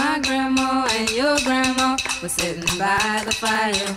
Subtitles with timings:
[0.00, 1.88] My grandma and your grandma
[2.20, 3.90] were sitting by the fire.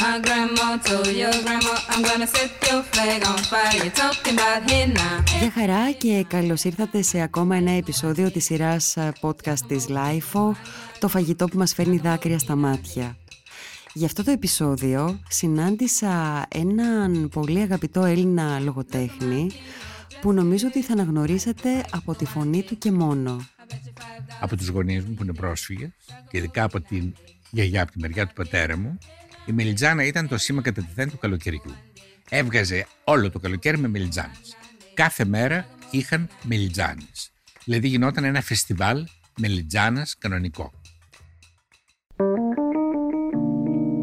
[0.00, 3.76] My grandma told your grandma, I'm gonna set your flag on fire.
[3.84, 5.24] You're talking about hey now.
[5.40, 10.50] Γεια χαρά και καλώς ήρθατε σε ακόμα ένα επεισόδιο της σειράς podcast της LIFO,
[10.98, 13.16] το φαγητό που μας φέρνει δάκρυα στα μάτια.
[13.92, 19.50] Για αυτό το επεισόδιο συνάντησα έναν πολύ αγαπητό Έλληνα λογοτέχνη
[20.20, 23.36] που νομίζω ότι θα αναγνωρίσετε από τη φωνή του και μόνο.
[24.40, 25.90] Από τους γονείς μου που είναι πρόσφυγες
[26.30, 27.14] και ειδικά από την
[27.50, 28.98] γιαγιά από τη μεριά του πατέρα μου
[29.46, 31.74] η μελιτζάνα ήταν το σήμα κατατεθέν του καλοκαιριού.
[32.28, 34.56] Έβγαζε όλο το καλοκαίρι με μελιτζάνες.
[34.94, 37.30] Κάθε μέρα είχαν μελιτζάνες.
[37.64, 39.06] Δηλαδή γινόταν ένα φεστιβάλ
[39.38, 40.72] μελιτζάνας κανονικό.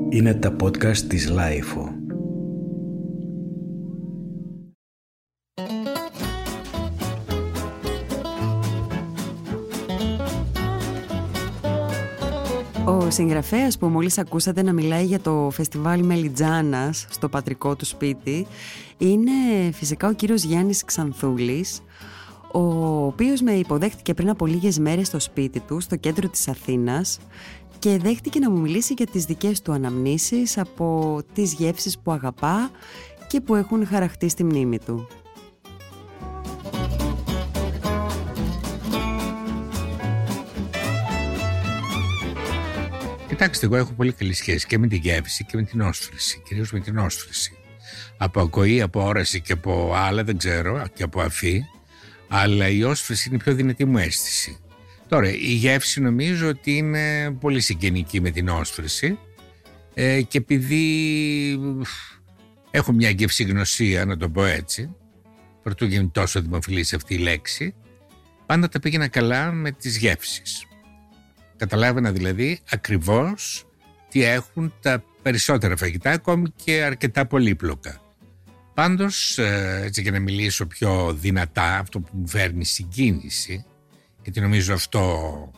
[0.10, 1.99] Είναι τα podcast της LiFO.
[13.10, 18.48] Ο συγγραφέας που μόλις ακούσατε να μιλάει για το φεστιβάλ Μελιτζάνας στο πατρικό του σπίτι
[18.98, 19.32] είναι
[19.74, 21.82] φυσικά ο κύριος Γιάννης Ξανθούλης
[22.52, 22.62] ο
[23.06, 27.20] οποίος με υποδέχτηκε πριν από λίγες μέρες στο σπίτι του, στο κέντρο της Αθήνας
[27.80, 32.72] και δέχτηκε να μου μιλήσει για τις δικές του αναμνήσεις από τις γεύσεις που αγαπά
[33.28, 35.08] και που έχουν χαραχτεί στη μνήμη του.
[43.40, 46.72] Κοιτάξτε, εγώ έχω πολύ καλή σχέση και με την γεύση και με την όσφρηση, κυρίως
[46.72, 47.58] με την όσφρηση.
[48.18, 51.62] Από ακοή, από όραση και από άλλα, δεν ξέρω, και από αφή,
[52.28, 54.58] αλλά η όσφρηση είναι η πιο δυνατή μου αίσθηση.
[55.08, 59.18] Τώρα, η γεύση νομίζω ότι είναι πολύ συγγενική με την όσφρηση
[59.94, 61.60] ε, και επειδή
[62.72, 64.96] έχω μια γευσηγνωσία, να το πω έτσι,
[65.64, 67.76] πρωτού γίνει τόσο δημοφιλής αυτή η λέξη,
[68.46, 70.69] πάντα τα πήγαινα καλά με τις γεύσεις.
[71.60, 73.66] Καταλάβαινα δηλαδή ακριβώς
[74.10, 78.02] τι έχουν τα περισσότερα φαγητά, ακόμη και αρκετά πολύπλοκα.
[78.74, 83.66] Πάντως, ε, έτσι για να μιλήσω πιο δυνατά, αυτό που μου φέρνει συγκίνηση,
[84.24, 85.52] γιατί νομίζω αυτό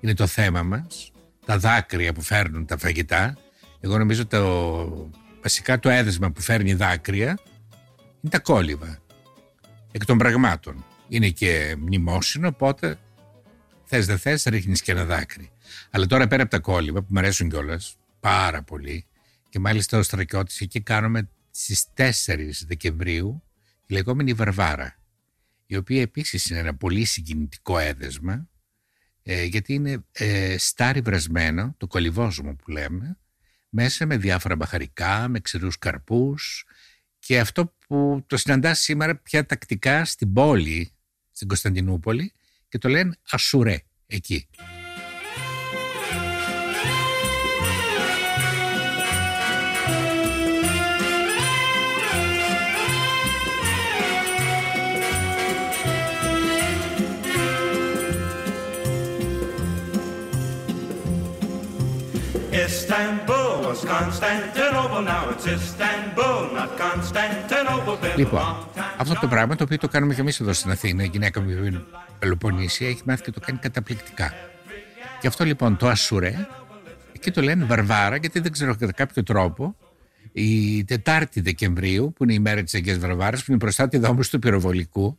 [0.00, 1.12] είναι το θέμα μας,
[1.46, 3.36] τα δάκρυα που φέρνουν τα φαγητά,
[3.80, 5.10] εγώ νομίζω το,
[5.42, 7.38] βασικά το έδεσμα που φέρνει δάκρυα
[8.20, 8.98] είναι τα κόλληβα,
[9.92, 10.84] εκ των πραγμάτων.
[11.08, 12.98] Είναι και μνημόσυνο, οπότε
[13.88, 15.50] θες δεν θες ρίχνεις και ένα δάκρυ.
[15.90, 19.06] Αλλά τώρα πέρα από τα κόλληβα που μου αρέσουν κιόλας πάρα πολύ
[19.48, 22.10] και μάλιστα ο Στρακιώτης εκεί κάνουμε στις 4
[22.66, 23.42] Δεκεμβρίου
[23.86, 24.98] τη λεγόμενη Βαρβάρα
[25.66, 28.48] η οποία επίσης είναι ένα πολύ συγκινητικό έδεσμα
[29.22, 33.18] ε, γιατί είναι ε, στάρι βρασμένο, το κολυβόζωμο που λέμε,
[33.68, 36.64] μέσα με διάφορα μπαχαρικά, με ξερούς καρπούς
[37.18, 40.92] και αυτό που το συναντάς σήμερα πια τακτικά στην πόλη,
[41.32, 42.32] στην Κωνσταντινούπολη
[42.68, 44.48] και το λένε ασουρέ εκεί.
[68.16, 68.68] Λοιπόν,
[68.98, 71.50] αυτό το πράγμα το οποίο το κάνουμε και εμείς εδώ στην Αθήνα, η γυναίκα μου
[71.50, 71.84] η
[72.18, 74.32] Πελοποννήσια έχει μάθει και το κάνει καταπληκτικά.
[75.20, 76.46] Και αυτό λοιπόν το ασουρέ,
[77.12, 79.76] εκεί το λένε Βαρβάρα, γιατί δεν ξέρω κατά κάποιο τρόπο,
[80.32, 84.30] η Τετάρτη Δεκεμβρίου, που είναι η μέρα της Αγίας Βαρβάρας, που είναι μπροστά τη δόμηση
[84.30, 85.18] του πυροβολικού,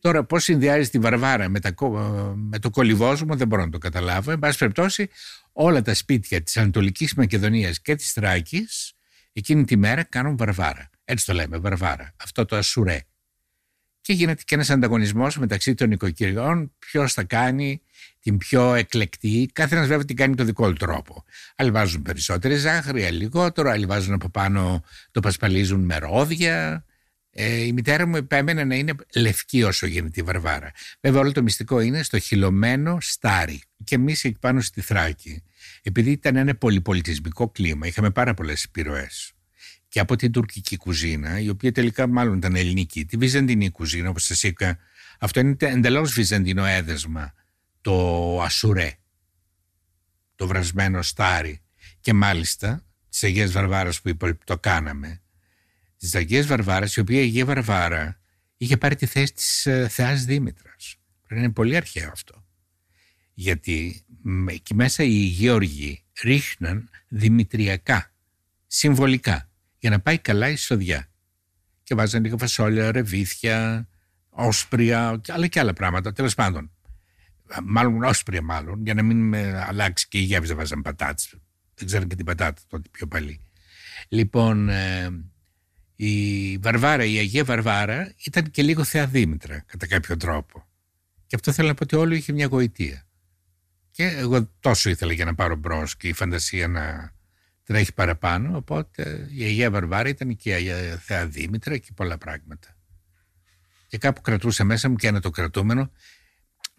[0.00, 1.74] Τώρα, πώς συνδυάζει τη Βαρβάρα με, τα,
[2.34, 4.30] με το κολυβόσωμο, δεν μπορώ να το καταλάβω.
[4.30, 5.08] Εν πάση περιπτώσει,
[5.52, 8.92] όλα τα σπίτια της Ανατολικής Μακεδονίας και της Θράκης
[9.32, 10.90] εκείνη τη μέρα κάνουν Βαρβάρα.
[11.04, 12.14] Έτσι το λέμε, Βαρβάρα.
[12.22, 13.00] Αυτό το ασουρέ.
[14.06, 17.82] Και γίνεται και ένας ανταγωνισμός μεταξύ των οικοκυριών, ποιος θα κάνει
[18.20, 19.50] την πιο εκλεκτή.
[19.52, 21.24] Κάθε ένας βέβαια την κάνει το δικό του τρόπο.
[21.56, 26.84] Άλλοι βάζουν περισσότερη ζάχαρη, άλλοι λιγότερο, άλλοι βάζουν από πάνω, το πασπαλίζουν με ρόδια,
[27.30, 30.72] ε, η μητέρα μου επέμενε να είναι λευκή όσο γίνεται η Βαρβάρα.
[31.00, 33.60] Βέβαια, όλο το μυστικό είναι στο χυλωμένο στάρι.
[33.84, 35.42] Και εμείς εκεί πάνω στη Θράκη,
[35.82, 39.35] επειδή ήταν ένα πολυπολιτισμικό κλίμα, είχαμε πάρα πολλές επιρροές.
[39.96, 44.24] Και από την τουρκική κουζίνα, η οποία τελικά μάλλον ήταν ελληνική, τη βυζαντινή κουζίνα, όπως
[44.24, 44.78] σας είπα,
[45.18, 47.34] αυτό είναι εντελώς βυζαντινό έδεσμα.
[47.80, 48.98] Το ασουρέ,
[50.34, 51.60] το βρασμένο στάρι.
[52.00, 55.22] Και μάλιστα, τι Αγίε Βαρβάρας που το κάναμε,
[55.96, 58.20] της Αγίας Βαρβάρας, η οποία η Αγία Βαρβάρα
[58.56, 60.96] είχε πάρει τη θέση της ε, Θεάς Δήμητρας.
[61.30, 62.44] Είναι πολύ αρχαίο αυτό.
[63.34, 64.04] Γιατί
[64.48, 68.12] εκεί μέσα οι Γεωργοί ρίχναν δημητριακά,
[68.66, 69.50] συμβολικά,
[69.86, 71.08] για να πάει καλά η σοδιά.
[71.82, 73.88] Και βάζαν λίγα φασόλια, ρεβίθια,
[74.28, 76.12] όσπρια, αλλά και άλλα πράγματα.
[76.12, 76.70] Τέλος πάντων,
[77.64, 81.34] μάλλον όσπρια μάλλον, για να μην με αλλάξει και η γεύση δεν βάζαν πατάτες.
[81.74, 83.40] Δεν ξέρω και την πατάτα τότε πιο παλί.
[84.08, 85.08] Λοιπόν, ε,
[85.96, 90.66] η Βαρβάρα, η Αγία Βαρβάρα ήταν και λίγο Θεαδήμητρα κατά κάποιο τρόπο.
[91.26, 93.06] Και αυτό θέλω να πω ότι όλο είχε μια γοητεία.
[93.90, 97.14] Και εγώ τόσο ήθελα για να πάρω μπρος και η φαντασία να
[97.66, 98.56] τρέχει παραπάνω.
[98.56, 102.76] Οπότε η Αγία Βαρβάρα ήταν και η Αγία Θεαδήμητρα και πολλά πράγματα.
[103.86, 105.90] Και κάπου κρατούσα μέσα μου και ένα το κρατούμενο.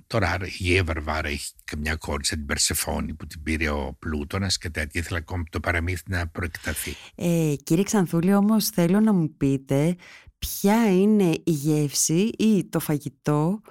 [0.08, 4.58] Τώρα η Αγία Βαρβάρα έχει καμιά κόρη σαν την Περσεφόνη που την πήρε ο Πλούτονας
[4.58, 5.02] και τέτοια.
[5.02, 6.96] Ήθελα ακόμη το παραμύθι να προεκταθεί.
[7.16, 9.96] Ε, κύριε Ξανθούλη, όμως θέλω να μου πείτε
[10.40, 13.62] ποια είναι η γεύση ή το φαγητό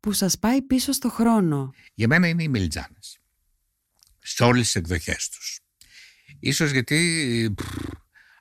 [0.00, 1.74] που σας πάει πίσω στο χρόνο.
[1.94, 3.18] Για μένα είναι οι μελιτζάνες.
[4.18, 5.60] Σε όλες τις εκδοχές τους.
[6.44, 7.54] Ίσως γιατί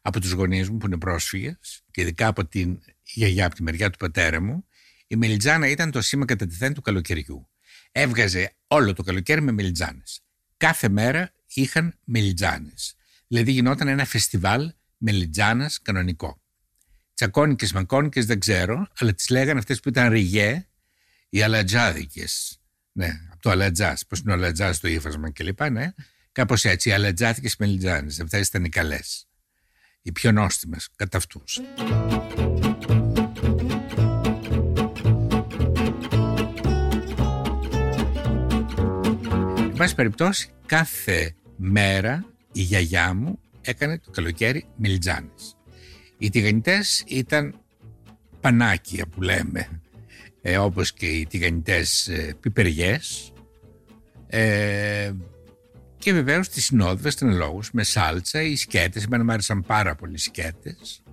[0.01, 3.89] από τους γονείς μου που είναι πρόσφυγες και ειδικά από την γιαγιά από τη μεριά
[3.89, 4.65] του πατέρα μου
[5.07, 7.49] η μελιτζάνα ήταν το σήμα κατά τη του καλοκαιριού.
[7.91, 10.21] Έβγαζε όλο το καλοκαίρι με μελιτζάνες.
[10.57, 12.95] Κάθε μέρα είχαν μελιτζάνες.
[13.27, 16.41] Δηλαδή γινόταν ένα φεστιβάλ μελιτζάνας κανονικό.
[17.13, 20.67] Τσακώνικες, μακώνικες δεν ξέρω, αλλά τις λέγανε αυτές που ήταν ριγέ
[21.29, 22.61] οι αλατζάδικες.
[22.91, 24.05] Ναι, από το αλατζάς.
[24.05, 25.69] Πώς είναι ο αλατζάς το ύφασμα κλπ.
[25.69, 25.93] Ναι,
[26.31, 26.89] κάπως έτσι.
[26.89, 28.13] Οι αλατζάδικε μελιτζάνε.
[28.21, 29.27] Αυτέ ήταν οι καλές.
[30.01, 31.59] Οι πιο νόστιμες κατά αυτούς.
[39.57, 45.55] Εν πάση περιπτώσει, κάθε μέρα η γιαγιά μου έκανε το καλοκαίρι μελιτζάνες.
[46.17, 47.59] Οι τηγανιτές ήταν
[48.41, 49.81] πανάκια που λέμε
[50.41, 53.33] ε, όπως και οι τηγανιτές ε, πιπεριές
[54.27, 55.11] ε,
[56.01, 60.17] και βεβαίως τις συνόδευες των λόγους με σάλτσα ή σκέτες, εμένα μου άρεσαν πάρα πολύ
[60.17, 61.03] σκέτες.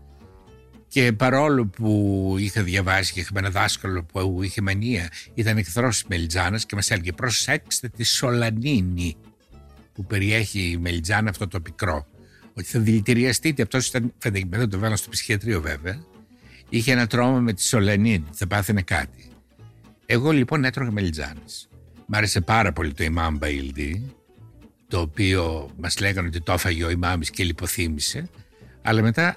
[0.88, 6.08] Και παρόλο που είχα διαβάσει και είχαμε ένα δάσκαλο που είχε μανία ήταν εχθρός της
[6.08, 9.16] μελιτζάνας και μας έλεγε προσέξτε τη σολανίνη
[9.92, 12.06] που περιέχει η μελιτζάνα αυτό το πικρό
[12.54, 13.62] ότι θα δηλητηριαστείτε.
[13.62, 14.12] Αυτός ήταν
[14.48, 16.04] δεν το βάλω στο ψυχιατρίο βέβαια.
[16.68, 19.30] Είχε ένα τρόμο με τη Σολενίδη, θα πάθαινε κάτι.
[20.06, 21.68] Εγώ λοιπόν έτρωγα μελιτζάνες.
[22.06, 24.12] Μ' άρεσε πάρα πολύ το Imam Μπαιλντή,
[24.88, 28.28] το οποίο μας λέγανε ότι το έφαγε ο Ιμάμις και λιποθύμησε,
[28.82, 29.36] αλλά μετά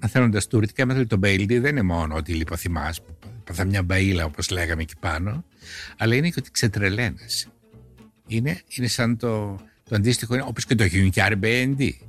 [0.00, 4.24] μαθαίνοντας τουρκικά έμαθα ότι το Μπαιλντή δεν είναι μόνο ότι λιποθυμάς, που παθα μια μπαίλα
[4.24, 5.44] όπως λέγαμε εκεί πάνω,
[5.96, 7.48] αλλά είναι και ότι ξετρελαίνεσαι.
[8.26, 9.54] Είναι, είναι σαν το,
[9.88, 12.00] το αντίστοιχο, όπως και το Χιουνκιάρ Μπέντι.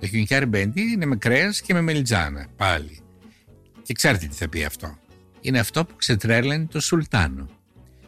[0.00, 2.98] Το Χιουνκιάρ Μπέντι είναι με κρέας και με μελιτζάνα πάλι.
[3.82, 4.98] Και ξέρετε τι θα πει αυτό.
[5.40, 7.48] Είναι αυτό που ξετρέλανε το Σουλτάνο.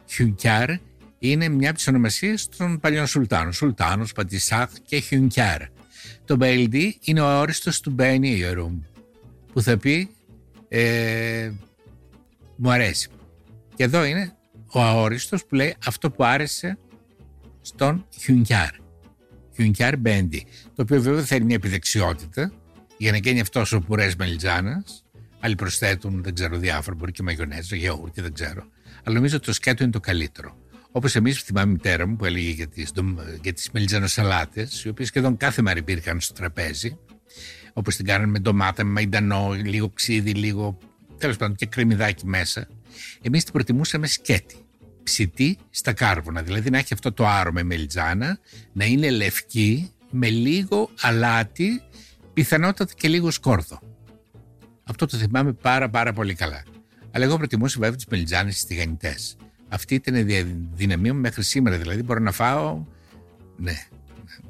[0.07, 0.71] Χιουνκιάρ
[1.19, 3.53] είναι μια από τις ονομασίες των παλιών Σουλτάνων.
[3.53, 5.63] Σουλτάνος, Πατισάχ και Χιουνκιάρ.
[6.25, 8.81] Το Μπέιλντι είναι ο όριστος του Μπένι Ιερούμ,
[9.53, 10.11] που θα πει
[10.69, 11.51] ε,
[12.57, 13.09] μου αρέσει.
[13.75, 14.33] Και εδώ είναι
[14.73, 16.79] ο αόριστος που λέει αυτό που άρεσε
[17.61, 18.71] στον Χιουνκιάρ.
[19.55, 20.47] Χιουνκιάρ Μπεγεντί.
[20.75, 22.53] Το οποίο βέβαια θέλει μια επιδεξιότητα
[22.97, 25.07] για να γίνει αυτός ο πουρές μελιτζάνας
[25.41, 26.97] Άλλοι προσθέτουν, δεν ξέρω, διάφορα.
[26.97, 28.67] Μπορεί και μαγιονέζα, γιαούρτι, δεν ξέρω.
[29.05, 30.57] Αλλά νομίζω ότι το σκέτο είναι το καλύτερο.
[30.97, 32.93] Όπως εμείς, θυμάμαι η μητέρα μου που έλεγε για τις
[33.43, 36.99] για τις μελιτζανοσαλάτες, οι οποίες σχεδόν κάθε μέρα υπήρχαν στο τραπέζι.
[37.73, 40.79] Όπως την κάνανε με ντομάτα, με μαϊντανό, λίγο ξύδι, λίγο.
[41.19, 42.69] τέλος πάντων και κρεμμυδάκι μέσα.
[43.23, 44.57] Εμείς την προτιμούσαμε σκέτη.
[45.03, 46.43] Ψητή στα κάρβουνα.
[46.43, 48.39] Δηλαδή να έχει αυτό το άρωμα μελιτζάνα,
[48.73, 51.83] να είναι λευκή, με λίγο αλάτι,
[52.33, 53.81] πιθανότατα και λίγο σκόρδο.
[54.85, 56.63] Αυτό το θυμάμαι πάρα πάρα πολύ καλά.
[57.11, 59.37] Αλλά εγώ προτιμούσα βέβαια τις μελιτζάνε στις τηγανιτές.
[59.69, 60.43] Αυτή ήταν η
[60.75, 61.79] δυναμία μου μέχρι σήμερα.
[61.79, 62.85] Δηλαδή μπορώ να φάω.
[63.57, 63.87] Ναι,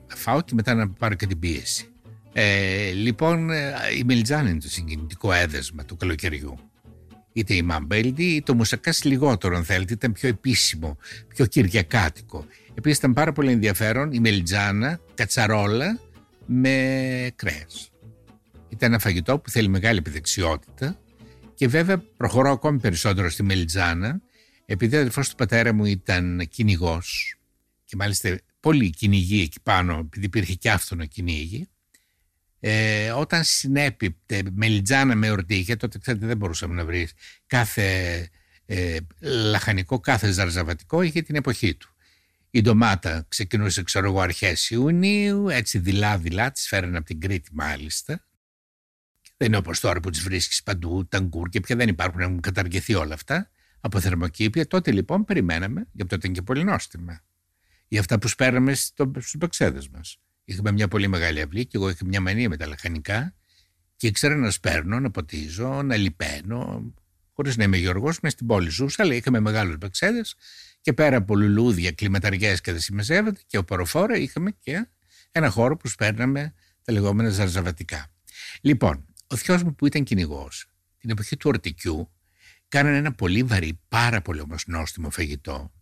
[0.08, 1.88] να φάω και μετά να πάρω και την πίεση.
[2.32, 6.58] Ε, λοιπόν, ε, η μελιτζάνα είναι το συγκινητικό έδεσμα του καλοκαιριού.
[7.32, 10.96] Είτε η Μαμπέλντι, είτε το Μουσακάς λιγότερο, αν θέλετε, ήταν πιο επίσημο,
[11.28, 12.46] πιο κυριακάτικο.
[12.74, 15.98] Επίσης ήταν πάρα πολύ ενδιαφέρον η μελιτζάνα, κατσαρόλα
[16.46, 17.90] με κρέας.
[18.68, 20.98] Ήταν ένα φαγητό που θέλει μεγάλη επιδεξιότητα
[21.54, 24.20] και βέβαια προχωρώ ακόμη περισσότερο στη Μελιτζάνα
[24.66, 27.36] επειδή ο αδερφός του πατέρα μου ήταν κυνηγός
[27.84, 31.68] και μάλιστα πολύ κυνηγοί εκεί πάνω επειδή υπήρχε και άφθονο κυνήγι
[32.60, 37.12] ε, όταν συνέπιπτε μελιτζάνα με ορτίγια τότε ξέρετε δεν μπορούσαμε να βρεις
[37.46, 38.28] κάθε
[38.66, 41.90] ε, λαχανικό, κάθε ζαρζαβατικό είχε την εποχή του.
[42.50, 47.50] Η ντομάτα ξεκινούσε ξέρω εγώ αρχές Ιουνίου, έτσι δειλά δειλά, τις φέρανε από την Κρήτη
[47.52, 48.26] μάλιστα
[49.36, 52.94] δεν είναι όπως τώρα που τις βρίσκεις παντού, ταγκούρ και πια δεν υπάρχουν, έχουν καταργηθεί
[52.94, 54.66] όλα αυτά από θερμοκήπια.
[54.66, 57.20] Τότε λοιπόν περιμέναμε, γιατί τότε ήταν και πολύ νόστιμα,
[57.88, 60.18] για αυτά που σπέραμε στους πεξέδε μας.
[60.44, 63.34] Είχαμε μια πολύ μεγάλη αυλή και εγώ είχα μια μανία με τα λαχανικά
[63.96, 66.92] και ήξερα να σπέρνω, να ποτίζω, να λιπαίνω,
[67.32, 70.20] χωρίς να είμαι Γιώργο, μες στην πόλη ζούσα, αλλά είχαμε μεγάλους πεξέδε
[70.80, 74.88] Και πέρα από λουλούδια, κλιματαριές και δεν συμμεσεύεται και οποροφόρα είχαμε και
[75.32, 76.54] ένα χώρο που σπέρναμε
[76.84, 78.12] τα λεγόμενα ζαρζαβατικά.
[78.60, 80.66] Λοιπόν, ο θειός μου που ήταν κυνηγός,
[80.98, 82.10] την εποχή του ορτικιού,
[82.68, 85.72] κάνανε ένα πολύ βαρύ, πάρα πολύ όμως νόστιμο φαγητό,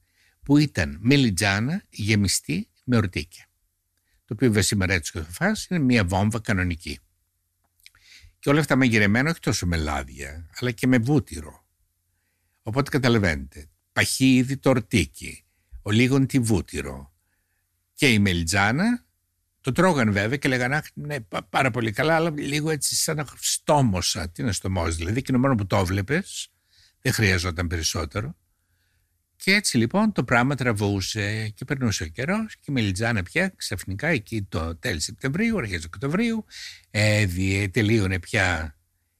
[0.43, 3.45] που ήταν μελιτζάνα γεμιστή με ορτίκια.
[4.25, 6.99] Το οποίο βέβαια σήμερα έτσι και θα φας είναι μια βόμβα κανονική.
[8.38, 11.67] Και όλα αυτά μαγειρεμένα όχι τόσο με λάδια, αλλά και με βούτυρο.
[12.62, 15.45] Οπότε καταλαβαίνετε, παχύδι το ορτίκι,
[15.83, 17.14] ο λίγον τη βούτυρο
[17.95, 19.05] και η μελιτζάνα
[19.61, 21.17] το τρώγαν βέβαια και λέγανε Αχ, ναι,
[21.50, 24.31] πάρα πολύ καλά, αλλά λίγο έτσι σαν να στόμωσα.
[24.31, 26.25] Τι είναι στομό, δηλαδή, και μόνο που το έβλεπε,
[27.04, 28.37] δεν χρειαζόταν περισσότερο.
[29.37, 34.08] Και έτσι λοιπόν το πράγμα τραβούσε και περνούσε ο καιρός και η Μελιτζάνα πια ξαφνικά
[34.08, 36.44] εκεί το τέλη Σεπτεμβρίου, αρχές Οκτωβρίου,
[36.90, 37.26] ε,
[37.68, 38.76] τελείωνε πια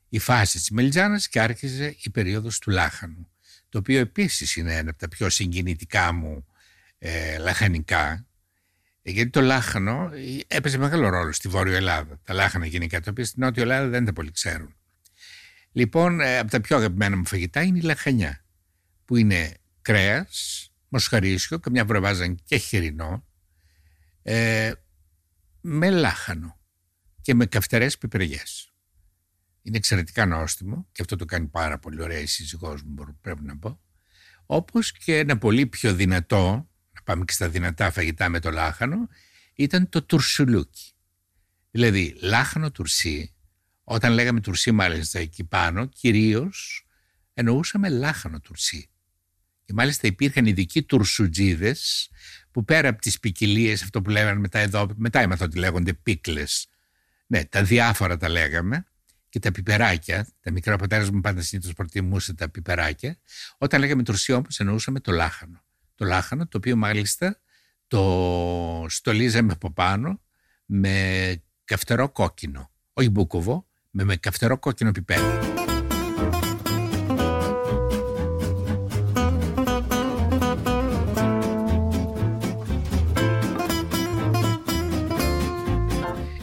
[0.09, 3.29] η φάση της Μελιτζάνας και άρχιζε η περίοδος του λάχανου.
[3.69, 6.47] Το οποίο επίσης είναι ένα από τα πιο συγκινητικά μου
[6.99, 8.27] ε, λαχανικά
[9.03, 12.21] ε, γιατί το λάχανο ε, έπαιζε μεγάλο ρόλο στη Βόρεια Ελλάδα.
[12.25, 14.75] Τα λάχανα γενικά, τα οποία στην Νότια Ελλάδα δεν τα πολύ ξέρουν.
[15.77, 18.45] Λοιπόν, ε, από τα πιο αγαπημένα μου φαγητά είναι η λαχανιά,
[19.05, 23.27] που είναι κρέας, μοσχαρίσιο, καμιά φορά βάζαν και χοιρινό,
[24.23, 24.73] ε,
[25.61, 26.61] με λάχανο
[27.21, 28.73] και με καυτερές πιπεριές.
[29.63, 33.59] Είναι εξαιρετικά νόστιμο και αυτό το κάνει πάρα πολύ ωραία η σύζυγός μου, πρέπει να
[33.59, 33.81] πω.
[34.47, 36.69] Όπως και ένα πολύ πιο δυνατό
[37.05, 39.09] πάμε και στα δυνατά φαγητά με το λάχανο,
[39.55, 40.93] ήταν το τουρσουλούκι.
[41.71, 43.34] Δηλαδή, λάχανο τουρσί,
[43.85, 46.87] όταν λέγαμε τουρσί μάλιστα εκεί πάνω, κυρίως
[47.35, 48.89] εννοούσαμε λάχανο τουρσί.
[49.65, 52.11] Και μάλιστα υπήρχαν ειδικοί τουρσουτζίδες
[52.51, 56.67] που πέρα από τις ποικιλίες, αυτό που λέγανε μετά εδώ, μετά έμαθα ότι λέγονται πίκλες.
[57.27, 58.85] Ναι, τα διάφορα τα λέγαμε
[59.29, 63.19] και τα πιπεράκια, τα μικρά πατέρα μου πάντα συνήθως προτιμούσε τα πιπεράκια.
[63.59, 65.65] Όταν λέγαμε τουρσί όμως εννοούσαμε το λάχανο
[65.95, 67.41] το λάχανο, το οποίο μάλιστα
[67.87, 70.21] το στολίζαμε από πάνω
[70.65, 72.71] με καυτερό κόκκινο.
[72.93, 75.21] Όχι μπούκοβο, με, με καυτερό κόκκινο πιπέρι.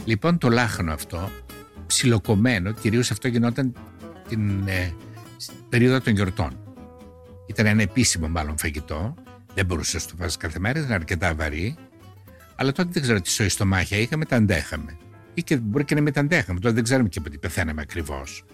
[0.04, 1.30] Λοιπόν το λάχανο αυτό,
[1.86, 3.74] ψιλοκομμένο, κυρίως αυτό γινόταν
[4.28, 4.94] την ε,
[5.68, 6.58] περίοδο των γιορτών.
[7.46, 9.14] Ήταν ένα επίσημο μάλλον φαγητό
[9.54, 11.76] δεν μπορούσε να το φας κάθε μέρα, ήταν αρκετά βαρύ.
[12.56, 14.96] Αλλά τότε δεν ξέρω τι σοϊ στο μάχια είχαμε, τα αντέχαμε.
[15.34, 16.60] Ή και μπορεί και να μην τα αντέχαμε.
[16.60, 18.44] Τότε δεν ξέρουμε και τι πεθαίναμε ακριβώς.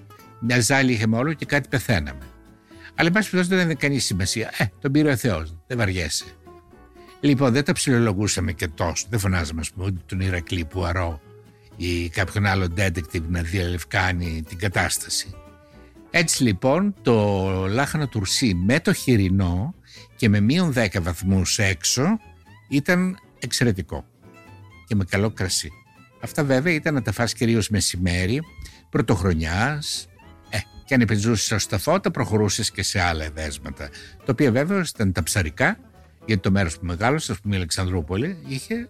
[0.40, 2.26] Μια ζάλη είχαμε όλο και κάτι πεθαίναμε.
[2.94, 4.52] Αλλά εν πάση περιπτώσει δεν έκανε κανείς σημασία.
[4.56, 6.24] Ε, τον πήρε ο Θεός, δεν βαριέσαι.
[7.20, 9.06] Λοιπόν, δεν τα ψιλολογούσαμε και τόσο.
[9.10, 11.20] Δεν φωνάζαμε, ας πούμε, ούτε τον Ηρακλή που αρώ
[11.76, 15.34] ή κάποιον άλλο detective να διαλευκάνει την κατάσταση.
[16.10, 19.74] Έτσι λοιπόν το λάχανο τουρσί με το χοιρινό
[20.16, 22.18] και με μείον 10 βαθμούς έξω
[22.68, 24.04] ήταν εξαιρετικό
[24.86, 25.70] και με καλό κρασί.
[26.20, 28.40] Αυτά βέβαια ήταν να τα φας κυρίως μεσημέρι,
[28.90, 30.08] πρωτοχρονιάς,
[30.50, 33.88] ε, και αν επιζούσες στα φώτα προχωρούσες και σε άλλα εδέσματα,
[34.24, 35.78] το οποίο βέβαια ήταν τα ψαρικά,
[36.26, 38.88] γιατί το μέρος που μεγάλωσες, ας πούμε η Αλεξανδρούπολη, είχε,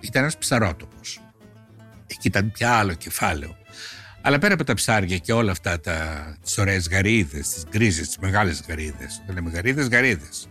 [0.00, 1.20] ήταν ένας ψαρότοπος.
[2.06, 3.56] Εκεί ήταν πια άλλο κεφάλαιο.
[4.20, 8.18] Αλλά πέρα από τα ψάρια και όλα αυτά τα, τις ωραίες γαρίδες, τις γκρίζες, τις
[8.18, 10.48] μεγάλες γαρίδες, δεν λέμε γαρίδες, γαρίδες,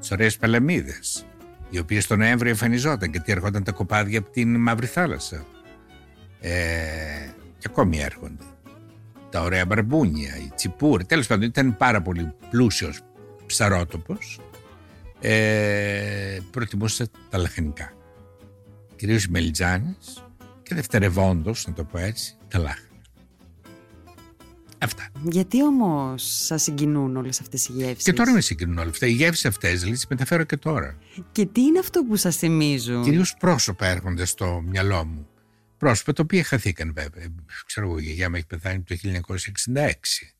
[0.00, 1.26] τις ωραίες παλαμίδες,
[1.72, 5.46] οι οποίες τον Νοέμβριο εμφανιζόταν γιατί έρχονταν τα κοπάδια από την Μαύρη Θάλασσα.
[6.40, 6.50] Ε,
[7.58, 8.44] και ακόμη έρχονται.
[9.30, 13.00] Τα ωραία μπαρμπούνια, οι τσιπούροι, τέλος πάντων ήταν πάρα πολύ πλούσιος
[13.46, 14.40] ψαρότοπος.
[15.20, 17.92] Ε, προτιμούσε τα λαχανικά.
[18.96, 20.24] Κυρίως οι μελιτζάνες
[20.62, 22.91] και δευτερευόντως, να το πω έτσι, τα λάχανα.
[24.82, 25.08] Αυτά.
[25.22, 29.06] Γιατί όμως σας συγκινούν όλες αυτές οι γεύσεις; Και τώρα με συγκινούν όλα αυτά.
[29.06, 30.98] Οι γεύσεις αυτές δηλαδή τις μεταφέρω και τώρα.
[31.32, 35.26] Και τι είναι αυτό που σας θυμίζουν; Κυρίως πρόσωπα έρχονται στο μυαλό μου.
[35.78, 37.26] Πρόσωπα τα οποία χαθήκαν βέβαια.
[37.66, 40.34] Ξέρω εγώ, η γιαγιά μου έχει πεθάνει το 1966.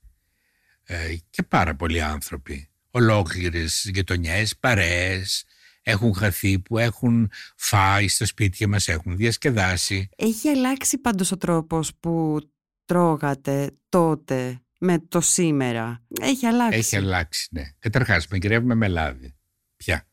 [0.84, 2.68] Ε, και πάρα πολλοί άνθρωποι.
[2.90, 5.44] Ολόκληρες γειτονιές, παρέες,
[5.82, 10.08] έχουν χαθεί, που έχουν φάει στα σπίτια μας, έχουν διασκεδάσει.
[10.16, 12.40] Έχει αλλάξει πάντως ο τρόπος που
[12.85, 16.03] τρώγατε τότε με το σήμερα.
[16.21, 16.79] Έχει αλλάξει.
[16.79, 17.62] Έχει αλλάξει, ναι.
[17.79, 19.35] Καταρχάς, μαγειρεύουμε με λάδι.
[19.77, 20.07] Πια.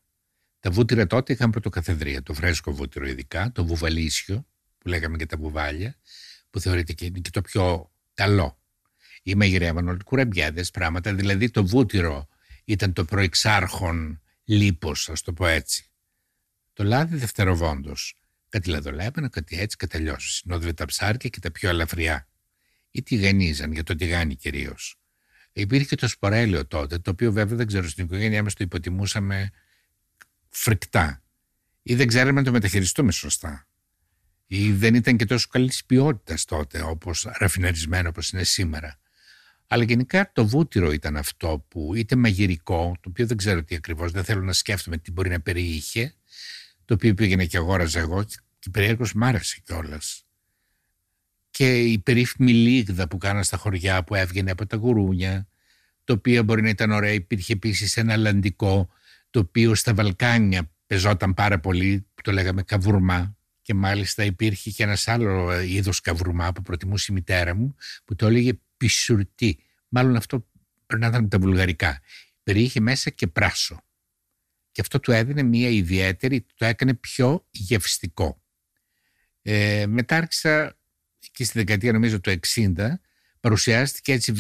[0.60, 2.24] Τα βούτυρα τότε είχαν πρωτοκαθεδρία.
[2.24, 4.48] Το φρέσκο βούτυρο ειδικά, το βουβαλίσιο,
[4.78, 5.96] που λέγαμε και τα βουβάλια,
[6.50, 8.60] που θεωρείται και είναι και το πιο καλό.
[9.24, 11.14] Ή μαγειρεύαν όλοι κουραμπιάδες πράγματα.
[11.14, 12.28] Δηλαδή το βούτυρο
[12.66, 15.90] ήταν το προεξάρχον λίπος, ας το πω έτσι.
[16.74, 18.16] Το λάδι δευτεροβόντως.
[18.50, 20.36] Κάτι λαδολέπανα, κάτι έτσι, κάτι αλλιώς.
[20.36, 22.28] Συνόδευε τα ψάρια και τα πιο ελαφριά
[22.91, 25.00] ή τηγανίζαν για το τηγάνι κυρίως.
[25.51, 29.50] Υπήρχε το σπορέλαιο τότε, το οποίο βέβαια δεν ξέρω στην οικογένειά μας το υποτιμούσαμε
[30.50, 31.24] φρικτά
[31.81, 33.67] ή δεν ξέραμε να το μεταχειριστούμε σωστά
[34.51, 39.00] ή δεν ήταν και τόσο καλής ποιότητας τότε όπως ραφιναρισμένο όπως είναι σήμερα.
[39.67, 44.12] Αλλά γενικά το βούτυρο ήταν αυτό που είτε μαγειρικό, το οποίο δεν ξέρω τι ακριβώς,
[44.12, 46.13] δεν θέλω να σκέφτομαι τι μπορεί να περιείχε,
[46.86, 48.24] το οποίο πήγαινε και αγόραζα εγώ
[48.60, 50.25] και περιέργως μ' άρεσε κιόλας.
[51.50, 55.48] Και η περίφημη λίγδα που κάνα στα χωριά που έβγαινε από τα γουρούνια,
[56.03, 57.12] το οποίο μπορεί να ήταν ωραία.
[57.12, 58.89] Υπήρχε επίσης ένα λαντικό,
[59.29, 63.38] το οποίο στα Βαλκάνια πεζόταν πάρα πολύ, που το λέγαμε καβουρμά.
[63.62, 67.75] Και μάλιστα υπήρχε και ένας άλλο είδος καβουρμά που προτιμούσε η μητέρα μου,
[68.06, 69.60] που το έλεγε πισουρτή.
[69.89, 70.48] Μάλλον αυτό
[70.86, 72.01] πρέπει να ήταν τα βουλγαρικά.
[72.44, 73.84] Περιείχε μέσα και πράσο.
[74.72, 78.41] Και αυτό του έδινε μια ιδιαίτερη, το έκανε πιο γευστικό.
[79.41, 80.78] Ε, μετά άρχισα
[81.32, 82.74] και στη δεκαετία νομίζω του 60
[83.40, 84.32] παρουσιάστηκε έτσι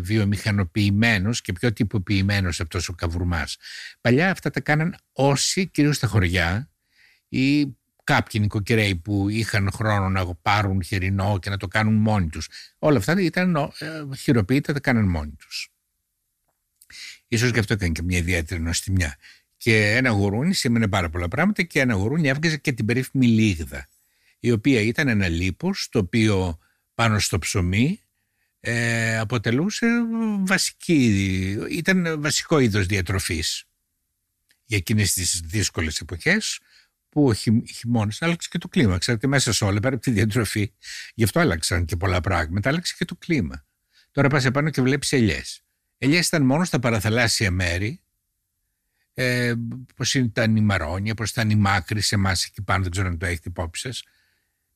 [0.00, 3.56] βιομηχανοποιημένος και πιο τυποποιημένος αυτός ο καβουρμάς.
[4.00, 6.70] Παλιά αυτά τα κάναν όσοι, κυρίως στα χωριά,
[7.28, 12.48] ή κάποιοι νοικοκυρέοι που είχαν χρόνο να πάρουν χοιρινό και να το κάνουν μόνοι τους.
[12.78, 15.68] Όλα αυτά ήταν ε, χειροποίητα, τα κάναν μόνοι τους.
[17.28, 19.16] Ίσως γι' αυτό έκανε και μια ιδιαίτερη νοστιμιά.
[19.56, 23.88] Και ένα γουρούνι σήμαινε πάρα πολλά πράγματα και ένα γουρούνι έβγαζε και την περίφημη λίγδα,
[24.44, 26.58] η οποία ήταν ένα λίπος το οποίο
[26.94, 28.00] πάνω στο ψωμί
[28.60, 29.86] ε, αποτελούσε
[30.38, 33.64] βασική, ήταν βασικό είδος διατροφής
[34.64, 36.60] για εκείνες τις δύσκολες εποχές
[37.08, 37.34] που ο
[37.72, 38.98] χειμώνα άλλαξε και το κλίμα.
[38.98, 40.72] Ξέρετε, μέσα σε όλα, πέρα από τη διατροφή,
[41.14, 43.64] γι' αυτό άλλαξαν και πολλά πράγματα, άλλαξε και το κλίμα.
[44.10, 45.62] Τώρα πας επάνω και βλέπεις ελιές.
[45.98, 48.00] Ελιές ήταν μόνο στα παραθαλάσσια μέρη,
[49.14, 49.54] ε,
[49.96, 53.18] πώς ήταν η Μαρόνια, πώς ήταν η Μάκρη σε εμάς εκεί πάνω, δεν ξέρω αν
[53.18, 54.02] το έχετε υπόψη σας.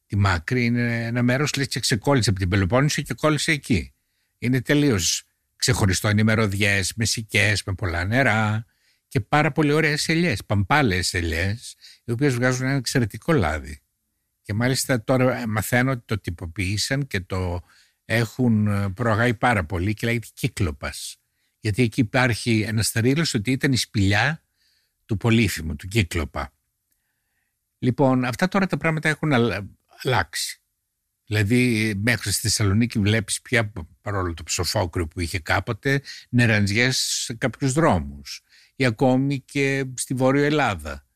[0.09, 3.95] Τη Μάκρη είναι ένα μέρος που και ξεκόλλησε από την Πελοπόννησο και κόλλησε εκεί.
[4.39, 5.25] Είναι τελείως
[5.57, 6.09] ξεχωριστό.
[6.09, 8.65] Είναι μεροδιές, μεσικές, με πολλά νερά
[9.09, 13.81] και πάρα πολύ ωραίες ελιές, παμπάλε ελιές, οι οποίες βγάζουν ένα εξαιρετικό λάδι.
[14.43, 17.61] Και μάλιστα τώρα μαθαίνω ότι το τυποποίησαν και το
[18.05, 21.17] έχουν προαγάει πάρα πολύ και λέγεται κύκλοπας.
[21.61, 24.43] Γιατί εκεί υπάρχει ένας στερήλο ότι ήταν η σπηλιά
[25.05, 26.53] του πολύφημου, του κύκλοπα.
[27.79, 29.33] Λοιπόν, αυτά τώρα τα πράγματα έχουν
[30.03, 30.61] αλλάξει.
[31.27, 37.73] Δηλαδή μέχρι στη Θεσσαλονίκη βλέπεις πια παρόλο το ψοφόκριο που είχε κάποτε νεραντζιές σε κάποιους
[37.73, 38.43] δρόμους
[38.77, 41.07] ή ακόμη και στη Βόρεια Ελλάδα.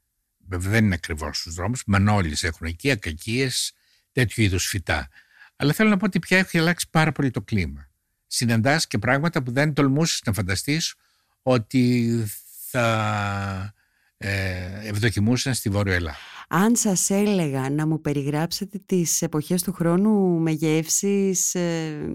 [0.48, 3.72] Βέβαια δεν είναι ακριβώς στους δρόμους, μανόλεις έχουν εκεί, ακακίες,
[4.12, 5.08] τέτοιου είδους φυτά.
[5.56, 7.90] Αλλά θέλω να πω ότι πια έχει αλλάξει πάρα πολύ το κλίμα.
[8.26, 10.94] Συναντάς και πράγματα που δεν τολμούσες να φανταστείς
[11.42, 12.24] ότι
[12.68, 13.74] θα
[14.16, 16.16] ε, ευδοκιμούσαν στη Βόρεια Ελλάδα.
[16.54, 22.08] Αν σας έλεγα να μου περιγράψετε τις εποχές του χρόνου με γεύσεις, ε,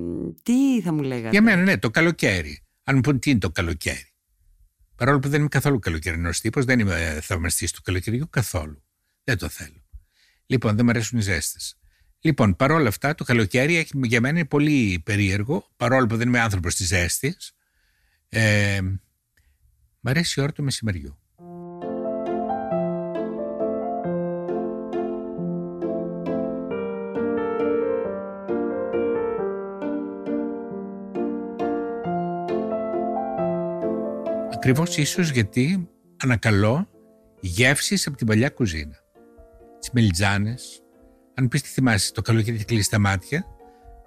[0.43, 2.63] τι θα μου λέγατε; Για μένα ναι, το καλοκαίρι.
[2.83, 4.13] Αν μου πούν τι είναι το καλοκαίρι.
[4.95, 8.83] Παρόλο που δεν είμαι καθόλου καλοκαιρινός τύπος, δεν είμαι θαυμαστής του καλοκαιριού καθόλου.
[9.23, 9.85] Δεν το θέλω.
[10.45, 11.77] Λοιπόν, δεν μου αρέσουν οι ζέστες.
[12.19, 16.39] Λοιπόν, παρόλα αυτά, το καλοκαίρι έχει, για μένα είναι πολύ περίεργο, παρόλο που δεν είμαι
[16.39, 17.55] άνθρωπος της ζέστης.
[18.29, 18.81] Ε,
[19.99, 21.17] μ' αρέσει η ώρα του μεσημεριού.
[34.57, 36.89] Ακριβώς ίσως γιατί ανακαλώ
[37.39, 38.95] γεύσεις από την παλιά κουζίνα.
[39.79, 40.81] Τις μελιτζάνες.
[41.33, 43.45] Αν πεις τι θυμάσαι, το καλοκαίρι έχει κλείσει τα μάτια,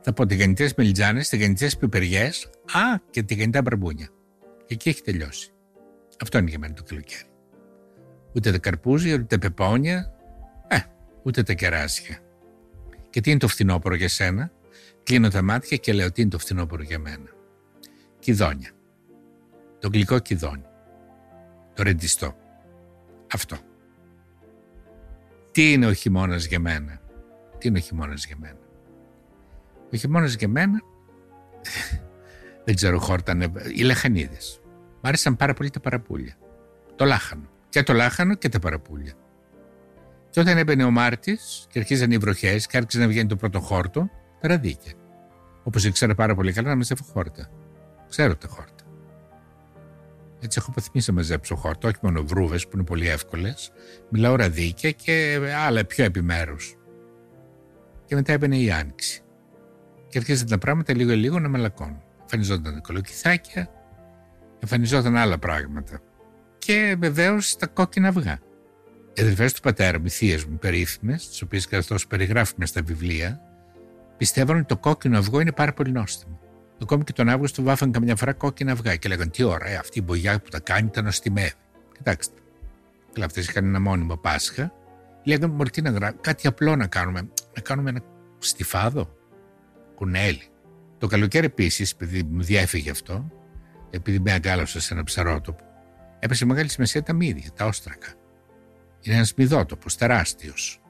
[0.01, 4.09] θα πω τηγανιτές μελιτζάνες, τηγανιτές πιπεριές, α, και τηγανιτά μπαρμπούνια.
[4.67, 5.53] Και εκεί έχει τελειώσει.
[6.23, 7.25] Αυτό είναι για μένα το καλοκαίρι.
[8.35, 10.13] Ούτε τα καρπούζια, ούτε τα πεπόνια,
[10.69, 10.79] ε,
[11.23, 12.19] ούτε τα κεράσια.
[13.11, 14.53] Και τι είναι το φθινόπωρο για σένα.
[15.03, 17.31] Κλείνω τα μάτια και λέω τι είναι το φθινόπωρο για μένα.
[18.19, 18.71] Κιδόνια
[19.81, 20.65] το γλυκό κιδόνι,
[21.75, 22.35] το ρεντιστό.
[23.33, 23.57] Αυτό.
[25.51, 27.01] Τι είναι ο χειμώνας για μένα;
[27.59, 28.59] Τι είναι ο χειμώνας για μένα;
[29.93, 30.81] Ο χειμώνας για μένα
[32.65, 34.61] δεν ξέρω χόρτανε, οι λαχανίδες.
[35.01, 36.35] Μ' άρεσαν πάρα πολύ τα παραπούλια.
[36.97, 37.49] Το λάχανο.
[37.69, 39.13] Και το λάχανο και τα παραπούλια.
[40.31, 43.61] Και όταν έμπαινε ο Μάρτης και αρχίζαν οι βροχές και άρχισε να βγαίνει το πρώτο
[43.61, 44.93] χόρτο, τα ραδίκια.
[45.63, 47.51] Όπως ήξερα πάρα πολύ καλά να μαζεύω χόρτα.
[48.09, 48.80] Ξέρω τα χόρτα.
[50.43, 53.73] Έτσι έχω παθμίσει να μαζέψω χόρτα, όχι μόνο βρούβες που είναι πολύ εύκολες.
[54.11, 56.75] Μιλάω ραδίκια και άλλα πιο επιμέρους.
[58.07, 59.23] Και μετά έμπαινε η άνοιξη.
[60.09, 62.03] Και αρχίζαν τα πράγματα λίγο-λίγο να μαλακώνουν.
[62.21, 63.71] Εμφανιζόταν τα κολοκυθάκια,
[64.59, 66.01] εμφανιζόταν άλλα πράγματα.
[66.59, 68.39] Και βεβαίως τα κόκκινα αυγά.
[69.15, 73.41] Οι αδερφές του πατέρα μου, οι θείες μου, περίφημες, τις οποίες καθώς περιγράφουμε στα βιβλία,
[74.17, 76.41] πιστεύουν ότι το κόκκινο αυγό είναι πάρα πολύ νόστιμο.
[76.83, 80.03] Ακόμη και τον Αύγουστο βάφαν καμιά φορά κόκκινα αυγά και λέγανε Τι ωραία, αυτή η
[80.05, 81.53] μπογιά που τα κάνει τα νοστιμεύει.
[81.97, 82.35] Κοιτάξτε.
[83.13, 84.73] Καλά, αυτές είχαν ένα μόνιμο Πάσχα.
[85.25, 87.29] Λέγαμε, Μπορεί τι να γράψουμε, κάτι απλό να κάνουμε.
[87.55, 88.01] Να κάνουμε ένα
[88.39, 89.17] στιφάδο,
[89.95, 90.43] κουνέλι.
[90.99, 93.31] Το καλοκαίρι επίσης, επειδή μου διέφυγε αυτό,
[93.91, 95.65] επειδή με αγκάλωσα σε ένα ψαρότοπο,
[96.19, 98.09] έπεσε μεγάλη σημασία τα μύδια, τα όστρακα.
[99.01, 100.81] Είναι ένας μυδότοπος, τεράστιος.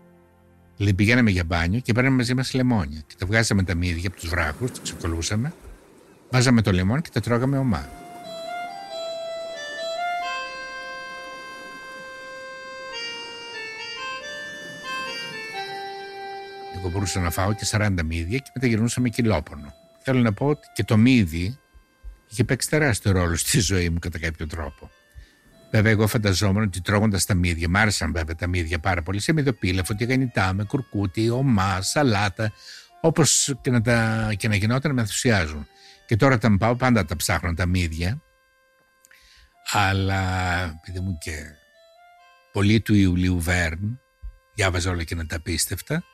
[0.76, 3.03] Δηλαδή πηγαίναμε για μπάνιο και παίρναμε μαζί μας λεμόνια.
[3.07, 5.53] Και τα βγάζαμε τα μύδια από τους βράχους, τα ξεκολούσαμε,
[6.31, 7.88] βάζαμε το λεμόνι και τα τρώγαμε ομά.
[16.77, 19.75] Εγώ μπορούσα να φάω και 40 μύδια και μετά γυρνούσαμε κιλόπονο.
[20.03, 21.59] Θέλω να πω ότι και το μύδι
[22.29, 24.90] είχε παίξει τεράστιο ρόλο στη ζωή μου κατά κάποιο τρόπο.
[25.71, 29.33] Βέβαια, εγώ φανταζόμουν ότι τρώγοντας τα μύδια, μ' άρεσαν βέβαια τα μύδια πάρα πολύ, σε
[29.33, 32.53] μυδοπίλαφο, τηγανιτά, με κουρκούτι, ομά, σαλάτα,
[33.01, 35.66] όπως και, να τα, και να γινόταν με ενθουσιάζουν.
[36.11, 38.23] Και τώρα όταν πάω πάντα τα ψάχνω τα μύδια,
[39.70, 40.23] αλλά
[40.62, 41.44] επειδή μου και
[42.53, 44.01] πολύ του Ιουλίου Βέρν,
[44.55, 46.05] διάβαζα όλα και να τα πίστευτα,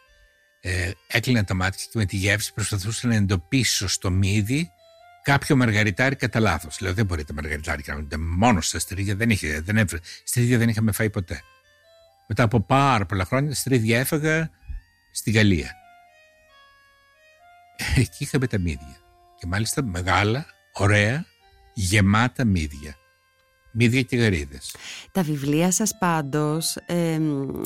[0.60, 4.70] ε, έκλεινα τα μάτια και με τη γεύση προσπαθούσα να εντοπίσω στο μύδι
[5.22, 6.80] κάποιο μαργαριτάρι κατά λάθος.
[6.80, 9.14] Λέω δεν μπορείτε μαργαριτάρι να κάνετε μόνος στα στρίδια.
[9.14, 11.40] Δεν είχε, δεν έφερε, στρίδια δεν είχαμε φάει ποτέ.
[12.28, 14.50] Μετά από πάρα πολλά χρόνια στρίδια έφαγα
[15.10, 15.74] στη Γαλλία.
[17.96, 19.05] Εκεί είχαμε τα μύδια.
[19.46, 21.24] Και μάλιστα μεγάλα, ωραία,
[21.74, 22.96] γεμάτα μύδια.
[23.72, 24.76] Μύδια και γαρίδες.
[25.12, 27.20] Τα βιβλία σας πάντως ε,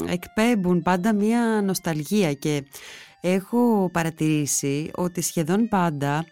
[0.07, 2.65] εκπέμπουν πάντα μία νοσταλγία και
[3.21, 6.25] έχω παρατηρήσει ότι σχεδόν πάντα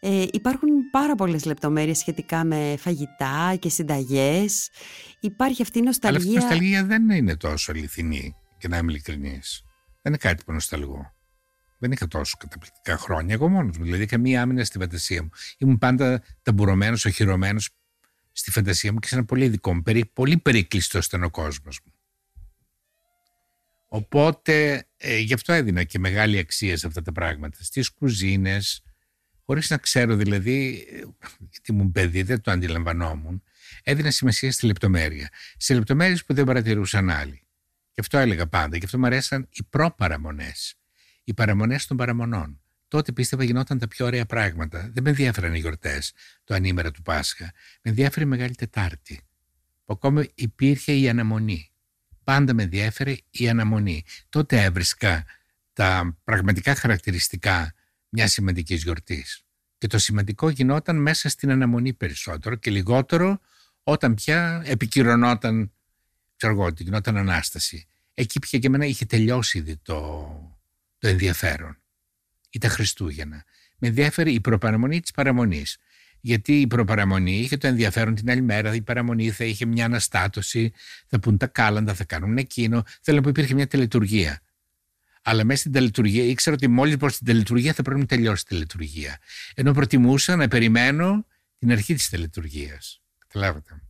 [0.00, 4.70] ε, υπάρχουν πάρα πολλές λεπτομέρειες σχετικά με φαγητά και συνταγές.
[5.20, 6.20] Υπάρχει αυτή η νοσταλγία...
[6.20, 9.64] Αλλά αυτή η νοσταλγία δεν είναι τόσο αληθινή, και να είμαι ειλικρινής.
[10.02, 11.12] Δεν είναι κάτι που νοσταλγώ.
[11.82, 13.84] Δεν είχα τόσο καταπληκτικά χρόνια εγώ μόνος μου.
[13.84, 15.30] Δηλαδή είχα μία άμυνα στη φαντασία μου.
[15.58, 17.70] Ήμουν πάντα ταμπουρωμένος, οχυρωμένος
[18.32, 21.92] στη φαντασία μου και σε ένα πολύ ειδικό μου, πολύ περίκλειστο στενό κόσμος μου.
[23.86, 27.62] Οπότε ε, γι' αυτό έδινα και μεγάλη αξία σε αυτά τα πράγματα.
[27.62, 28.82] Στις κουζίνες,
[29.44, 30.86] χωρίς να ξέρω δηλαδή,
[31.50, 33.42] γιατί μου παιδί δεν το αντιλαμβανόμουν,
[33.82, 35.28] έδινα σημασία στη λεπτομέρεια.
[35.56, 37.42] Σε λεπτομέρειες που δεν παρατηρούσαν άλλοι.
[37.92, 38.78] Και αυτό έλεγα πάντα.
[38.78, 40.76] Και αυτό μου αρέσαν οι προπαραμονές.
[41.24, 42.60] Οι παραμονές των παραμονών.
[42.88, 44.90] Τότε πίστευα γινόταν τα πιο ωραία πράγματα.
[44.92, 46.12] Δεν με ενδιαφέραν οι γιορτές,
[46.44, 47.44] το ανήμερα του Πάσχα.
[47.82, 49.20] Με ενδιαφέρει η Μεγάλη Τετάρτη.
[49.84, 51.70] Που ακόμα υπήρχε η αναμονή.
[52.24, 54.04] Πάντα με ενδιαφέρει η αναμονή.
[54.28, 55.24] Τότε έβρισκα
[55.72, 57.74] τα πραγματικά χαρακτηριστικά
[58.08, 59.44] μιας σημαντικής γιορτής.
[59.78, 63.40] Και το σημαντικό γινόταν μέσα στην αναμονή περισσότερο και λιγότερο
[63.82, 65.72] όταν πια επικυρωνόταν,
[66.36, 67.86] ξέρω εγώ, γινόταν ανάσταση.
[68.14, 70.51] Εκεί πια και εμένα είχε τελειώσει ήδη το,
[71.02, 71.76] το ενδιαφέρον
[72.50, 73.44] ή τα Χριστούγεννα.
[73.78, 75.78] Με ενδιαφέρει η προπαραμονή της παραμονής.
[76.20, 80.72] Γιατί η προπαραμονή είχε το ενδιαφέρον την άλλη μέρα, η παραμονή θα είχε μια αναστάτωση,
[81.06, 82.84] θα πούν τα κάλαντα, θα κάνουν εκείνο.
[83.00, 84.40] Θέλω να πω υπήρχε μια τελετουργία.
[85.22, 88.48] Αλλά μέσα στην τελετουργία ήξερα ότι μόλις προ την τελετουργία θα πρέπει να τελειώσει η
[88.48, 89.18] τελετουργία.
[89.54, 91.26] Ενώ προτιμούσα να περιμένω
[91.58, 93.02] την αρχή της τελετουργίας.
[93.18, 93.82] Καταλάβατε.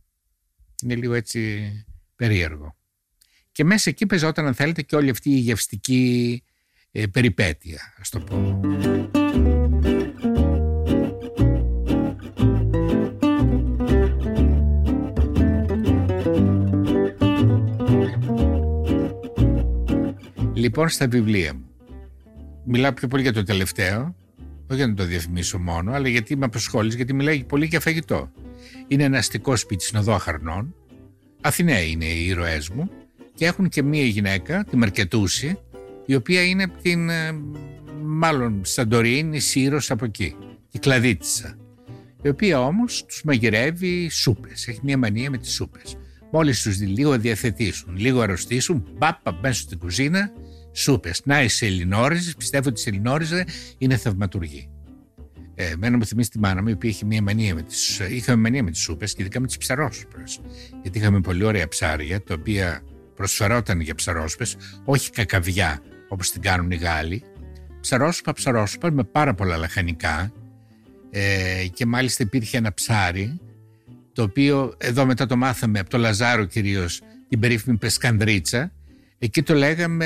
[0.83, 1.71] Είναι λίγο έτσι
[2.15, 2.77] περίεργο.
[3.51, 6.43] Και μέσα εκεί παίζονταν, αν θέλετε, και όλη αυτή η γευστική
[6.95, 8.59] ε, περιπέτεια, ας το πω.
[20.53, 21.67] Λοιπόν, στα βιβλία μου.
[22.65, 24.15] Μιλάω πιο πολύ για το τελευταίο,
[24.67, 28.31] όχι για να το διαφημίσω μόνο, αλλά γιατί με απασχόλησε, γιατί μιλάει πολύ για φαγητό.
[28.87, 30.75] Είναι ένα αστικό σπίτι στην οδό Αχαρνών.
[31.41, 32.89] Αθηναίοι είναι οι ήρωές μου
[33.33, 35.57] και έχουν και μία γυναίκα, τη Μαρκετούση,
[36.05, 37.31] η οποία είναι από την, ε,
[38.03, 40.35] μάλλον Σαντορίνη, Σύρος από εκεί,
[40.71, 41.57] η Κλαδίτισσα,
[42.21, 45.97] η οποία όμως τους μαγειρεύει σούπες, έχει μια μανία με τις σούπες.
[46.31, 50.31] Μόλις τους λίγο διαθετήσουν, λίγο αρρωστήσουν, μπάπα μέσα στην κουζίνα,
[50.71, 51.21] σούπες.
[51.25, 53.45] Να οι Ελληνόριζες, πιστεύω ότι η Ελληνόριζε
[53.77, 54.69] είναι θαυματουργή.
[55.55, 58.41] Ε, εμένα μου θυμίζει τη μάνα μου, η οποία είχε μια μανία με τις, είχαμε
[58.41, 60.39] μανία με τις σούπες και ειδικά με τις ψαρόσουπες.
[60.81, 62.81] Γιατί είχαμε πολύ ωραία ψάρια, τα οποία
[63.15, 65.81] προσφερόταν για ψαρόσουπες, όχι κακαβιά
[66.13, 67.23] όπως την κάνουν οι Γάλλοι,
[67.81, 70.33] ψαρόσουπα, ψαρόσουπα με πάρα πολλά λαχανικά.
[71.11, 73.39] Ε, και μάλιστα υπήρχε ένα ψάρι
[74.13, 78.71] το οποίο εδώ μετά το μάθαμε από το Λαζάρο κυρίως την περίφημη Πεσκανδρίτσα.
[79.19, 80.05] Εκεί το λέγαμε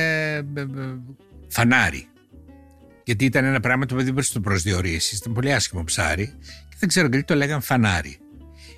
[0.55, 0.65] ε, ε,
[1.47, 2.07] φανάρι.
[3.03, 5.15] Γιατί ήταν ένα πράγμα το οποίο δεν μπορούσε να το προσδιορίσει.
[5.15, 6.25] Ήταν πολύ άσχημο ψάρι
[6.69, 8.17] και δεν ξέρω γιατί το λέγαμε φανάρι.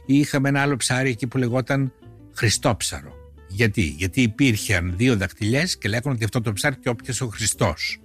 [0.05, 1.93] Ή είχαμε ένα άλλο ψάρι εκεί που λεγόταν
[2.33, 3.18] Χριστόψαρο
[3.49, 7.99] γιατί, γιατί υπήρχαν δύο δαχτυλιέ και λέγανε ότι αυτό το ψάρι το όπιασε ο Χριστός.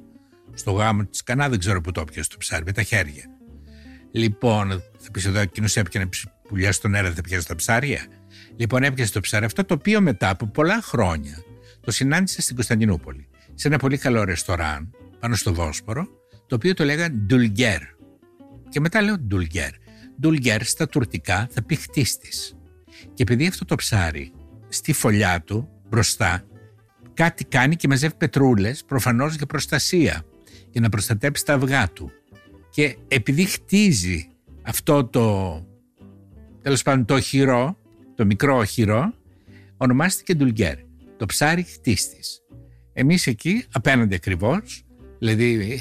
[0.54, 3.24] Στο γάμο της Κανά δεν ξέρω που το όπιασε το ψάρι, με τα χέρια.
[4.12, 6.08] Λοιπόν, θα πεις εδώ, εκείνος έπιανε
[6.48, 8.06] πουλιά στον αέρα, δεν πιάσει τα ψάρια.
[8.56, 11.42] Λοιπόν, έπιασε το ψάρι αυτό, το οποίο μετά από πολλά χρόνια
[11.80, 13.28] το συνάντησα στην Κωνσταντινούπολη.
[13.54, 16.06] Σε ένα πολύ καλό ρεστοράν πάνω στο Βόσπορο,
[16.46, 17.80] το οποίο το λέγανε Ντουλγκέρ.
[18.68, 19.70] Και μετά λέω Ντουλγκέρ.
[20.20, 22.56] Ντουλγκέρ στα τουρκικά θα πει χτίστης.
[23.14, 24.32] Και επειδή αυτό το ψάρι
[24.74, 26.44] στη φωλιά του μπροστά
[27.14, 30.24] κάτι κάνει και μαζεύει πετρούλες προφανώς για προστασία
[30.70, 32.10] για να προστατέψει τα αυγά του.
[32.70, 34.28] Και επειδή χτίζει
[34.62, 35.66] αυτό το
[36.62, 37.78] τέλος πάντων το χειρό
[38.14, 39.14] το μικρό χειρό
[39.76, 40.76] ονομάστηκε Ντουλγκέρ.
[41.16, 42.40] Το ψάρι χτίστης.
[42.92, 44.84] Εμείς εκεί απέναντι ακριβώς,
[45.18, 45.80] δηλαδή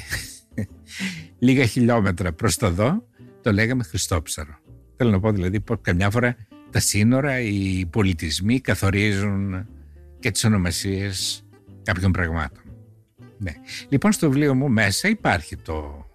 [1.38, 3.08] λίγα χιλιόμετρα προς τα δω
[3.42, 4.58] το λέγαμε Χριστόψαρο.
[4.96, 6.36] Θέλω να πω δηλαδή πως καμιά φορά
[6.74, 9.66] τα σύνορα, οι πολιτισμοί καθορίζουν
[10.18, 11.44] και τις ονομασίες
[11.82, 12.62] κάποιων πραγμάτων.
[13.38, 13.52] Ναι.
[13.88, 16.06] Λοιπόν, στο βιβλίο μου μέσα υπάρχει το...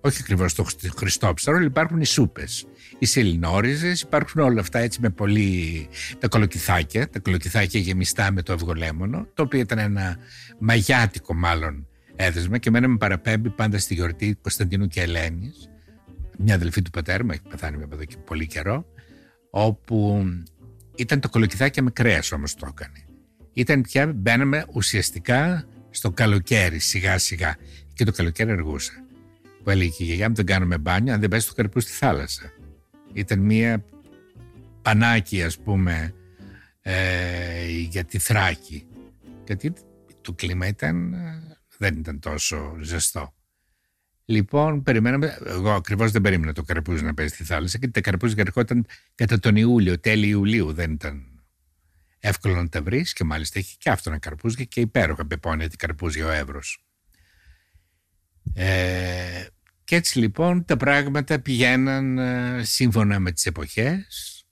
[0.00, 2.66] Όχι ακριβώς το Χριστόψαρο, αλλά υπάρχουν οι σούπες,
[2.98, 5.88] οι σελινόριζες, υπάρχουν όλα αυτά έτσι με πολύ...
[6.18, 10.16] τα κολοκυθάκια, τα κολοκυθάκια γεμιστά με το αυγολέμονο, το οποίο ήταν ένα
[10.58, 15.68] μαγιάτικο μάλλον έδεσμα και εμένα με παραπέμπει πάντα στη γιορτή Κωνσταντίνου και Ελένης,
[16.38, 18.86] μια αδελφή του πατέρα μου, έχει πεθάνει εδώ και πολύ καιρό,
[19.56, 20.26] όπου
[20.94, 23.04] ήταν το κολοκυθάκι με κρέας όμως το έκανε.
[23.52, 27.56] Ήταν πια, μπαίναμε ουσιαστικά στο καλοκαίρι σιγά σιγά
[27.94, 28.92] και το καλοκαίρι αργούσα.
[29.62, 31.92] Που έλεγε και η γιαγιά μου δεν κάνουμε μπάνιο αν δεν πέσει το καρπού στη
[31.92, 32.52] θάλασσα.
[33.12, 33.84] Ήταν μία
[34.82, 36.14] πανάκι ας πούμε
[36.80, 38.86] ε, για τη Θράκη.
[39.44, 39.72] Γιατί
[40.20, 41.14] το κλίμα ήταν,
[41.78, 43.34] δεν ήταν τόσο ζεστό.
[44.24, 45.38] Λοιπόν, περιμέναμε.
[45.46, 49.38] Εγώ ακριβώς δεν περίμενα το καρπούζι να πέσει στη θάλασσα, γιατί τα καρπούζια ερχόταν κατά
[49.38, 50.72] τον Ιούλιο, τέλη Ιουλίου.
[50.72, 51.34] Δεν ήταν
[52.18, 55.78] εύκολο να τα βρεις και μάλιστα έχει και αυτό ένα καρπούζια και υπέροχα πεπώνει την
[55.78, 56.84] καρπούζια ο Εύρος.
[58.54, 59.46] Ε,
[59.84, 64.44] και έτσι λοιπόν τα πράγματα πηγαίναν ε, σύμφωνα με τις εποχές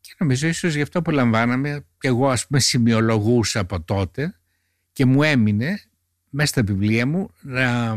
[0.00, 4.34] και νομίζω ίσως γι' αυτό απολαμβάναμε και εγώ ας πούμε σημειολογούσα από τότε
[4.92, 5.80] και μου έμεινε
[6.28, 7.96] μέσα στα βιβλία μου να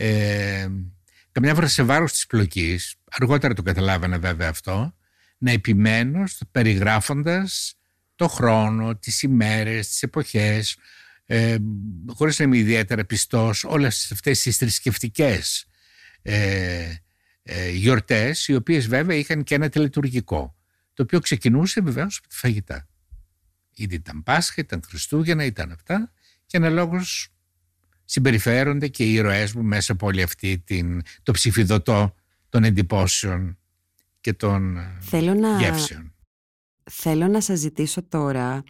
[0.00, 0.68] ε,
[1.32, 4.94] καμιά φορά σε βάρος της πλοκής, αργότερα το καταλάβανα βέβαια αυτό,
[5.38, 7.78] να επιμένω περιγράφοντας
[8.16, 10.76] το χρόνο, τις ημέρες, τις εποχές,
[11.26, 11.56] ε,
[12.06, 15.66] χωρίς να είμαι ιδιαίτερα πιστός, όλες αυτές τις θρησκευτικές
[16.22, 16.94] ε,
[17.42, 20.56] ε, γιορτές, οι οποίες βέβαια είχαν και ένα τελετουργικό,
[20.94, 22.88] το οποίο ξεκινούσε βεβαίως από τη φαγητά.
[23.74, 26.12] Ήδη ήταν Πάσχα, ήταν Χριστούγεννα, ήταν αυτά
[26.46, 27.32] και αναλόγως
[28.10, 32.14] συμπεριφέρονται και οι ήρωές μου μέσα από όλη αυτή την, το ψηφιδωτό
[32.48, 33.58] των εντυπώσεων
[34.20, 36.12] και των θέλω να, γεύσεων.
[36.90, 38.62] Θέλω να σας ζητήσω τώρα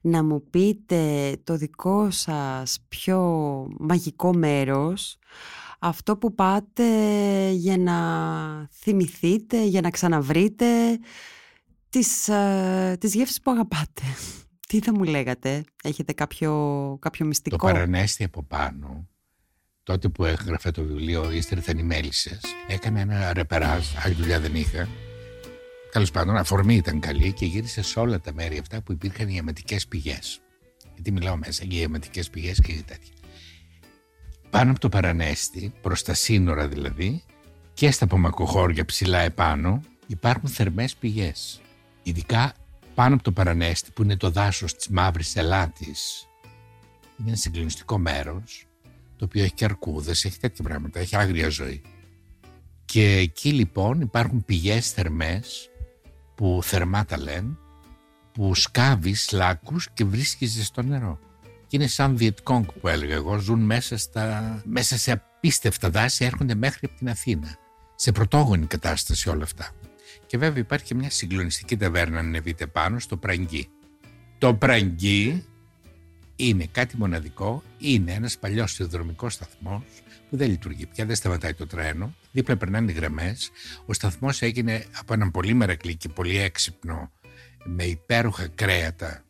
[0.00, 3.20] να μου πείτε το δικό σας πιο
[3.78, 5.18] μαγικό μέρος
[5.78, 6.84] αυτό που πάτε
[7.50, 7.98] για να
[8.72, 10.98] θυμηθείτε, για να ξαναβρείτε
[11.90, 14.02] τις, uh, τις γεύσεις που αγαπάτε.
[14.74, 16.52] Τι θα μου λέγατε, έχετε κάποιο,
[17.00, 19.08] κάποιο μυστικό; Το παρανέστη από πάνω,
[19.82, 24.88] τότε που έγραφε το βιβλίο «Ύστερθεν οι μέλισσες», έκανε ένα ρεπεράζ, άλλη δουλειά δεν είχα.
[25.92, 29.36] Τέλος πάντων, αφορμή ήταν καλή και γύρισε σε όλα τα μέρη αυτά που υπήρχαν οι
[29.36, 30.40] αιματικές πηγές.
[30.94, 33.14] Γιατί μιλάω μέσα για αιματικές πηγές και τέτοια.
[34.50, 37.22] Πάνω από το παρανέστη, προς τα σύνορα δηλαδή,
[37.74, 41.60] και στα πομακοχώρια ψηλά επάνω, υπάρχουν θερμές πηγές.
[42.02, 42.54] Ειδικά
[42.94, 46.28] πάνω από το Παρανέστη που είναι το δάσος της Μαύρης Ελάτης
[47.18, 48.66] είναι ένα συγκλονιστικό μέρος
[49.16, 51.82] το οποίο έχει και αρκούδες, έχει τέτοια πράγματα, έχει άγρια ζωή.
[52.84, 55.70] Και εκεί λοιπόν υπάρχουν πηγές θερμές
[56.34, 57.56] που θερμά τα λένε
[58.32, 61.18] που σκάβεις λάκους και βρίσκεις στο νερό.
[61.66, 66.54] Και είναι σαν Βιετκόγκ που έλεγα εγώ, ζουν μέσα, στα, μέσα σε απίστευτα δάση, έρχονται
[66.54, 67.56] μέχρι από την Αθήνα.
[67.94, 69.70] Σε πρωτόγονη κατάσταση όλα αυτά.
[70.26, 73.68] Και βέβαια υπάρχει και μια συγκλονιστική ταβέρνα αν ανεβείτε πάνω στο Πραγκί.
[74.38, 75.44] Το Πραγκί
[76.36, 79.82] είναι κάτι μοναδικό, είναι ένας παλιός σιδηροδρομικός σταθμός
[80.30, 83.50] που δεν λειτουργεί πια, δεν σταματάει το τρένο, δίπλα περνάνε οι γραμμές.
[83.86, 87.12] Ο σταθμός έγινε από έναν πολύ μερακλή και πολύ έξυπνο
[87.64, 89.24] με υπέροχα κρέατα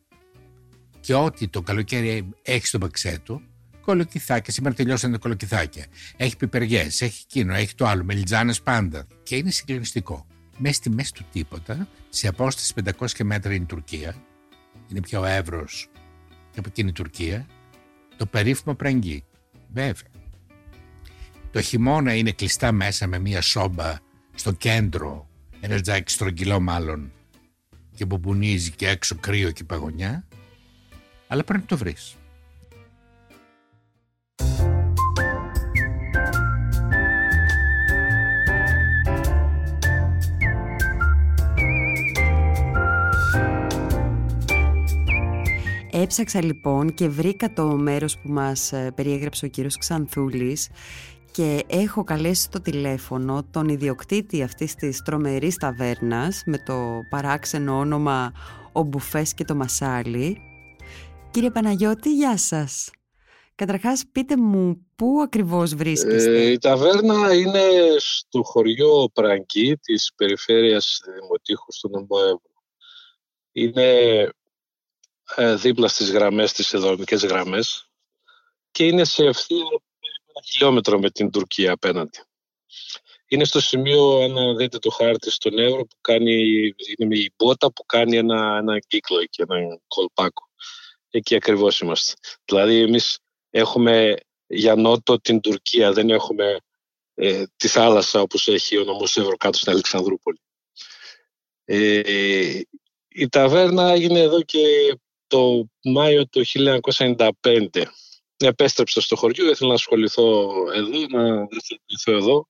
[1.01, 3.43] και ό,τι το καλοκαίρι έχει στο μπαξέ του,
[3.81, 4.53] κολοκυθάκια.
[4.53, 5.87] Σήμερα τελειώσαν τα κολοκυθάκια.
[6.17, 9.07] Έχει πιπεριές, έχει εκείνο, έχει το άλλο, μελιτζάνες πάντα.
[9.23, 10.27] Και είναι συγκλονιστικό
[10.59, 14.15] μέσα στη μέση του τίποτα, σε απόσταση 500 μέτρα είναι η Τουρκία,
[14.89, 15.89] είναι πια ο Εύρος
[16.51, 17.47] και από εκείνη η Τουρκία,
[18.17, 19.25] το περίφημο Πραγκί.
[19.73, 20.11] Βέβαια.
[21.51, 23.95] Το χειμώνα είναι κλειστά μέσα με μία σόμπα
[24.35, 25.29] στο κέντρο,
[25.61, 27.13] ένα τζάκι στρογγυλό μάλλον,
[27.95, 30.27] και μπουμπουνίζει και έξω κρύο και παγωνιά,
[31.27, 32.17] αλλά πρέπει να το βρεις.
[46.05, 50.69] Έψαξα λοιπόν και βρήκα το μέρος που μας ε, περιέγραψε ο κύριος Ξανθούλης
[51.31, 58.33] και έχω καλέσει στο τηλέφωνο τον ιδιοκτήτη αυτής της τρομερής ταβέρνας με το παράξενο όνομα
[58.73, 60.39] «Ο Μπουφές και το Μασάλι».
[61.31, 62.91] Κύριε Παναγιώτη, γεια σας.
[63.55, 71.01] Καταρχάς πείτε μου πού ακριβώς βρίσκεστε; Ε, η ταβέρνα είναι στο χωριό Πραγκή της περιφέρειας
[71.21, 72.41] Δημοτήχου στο νομό
[73.53, 74.29] Είναι ε,
[75.57, 77.89] δίπλα στις γραμμές, τις εδρομικές γραμμές
[78.71, 79.65] και είναι σε ευθεία
[80.35, 82.19] ένα χιλιόμετρο με την Τουρκία απέναντι.
[83.29, 86.35] Είναι στο σημείο, αν δείτε το χάρτη στον Εύρο, που κάνει,
[86.99, 90.49] είναι η μπότα που κάνει ένα, ένα κύκλο εκεί, ένα κολπάκο.
[91.11, 92.15] Εκεί ακριβώς είμαστε.
[92.45, 93.19] Δηλαδή εμείς
[93.51, 96.57] έχουμε για νότο την Τουρκία, δεν έχουμε
[97.15, 100.41] ε, τη θάλασσα όπως έχει ο νομός Εύρο κάτω στην Αλεξανδρούπολη.
[101.65, 102.61] Ε,
[103.09, 104.59] η ταβέρνα έγινε εδώ και
[105.35, 106.43] το Μάιο του
[107.43, 107.83] 1995
[108.37, 112.49] επέστρεψα στο χωριό, ήθελα να ασχοληθώ εδώ, να ασχοληθώ εδώ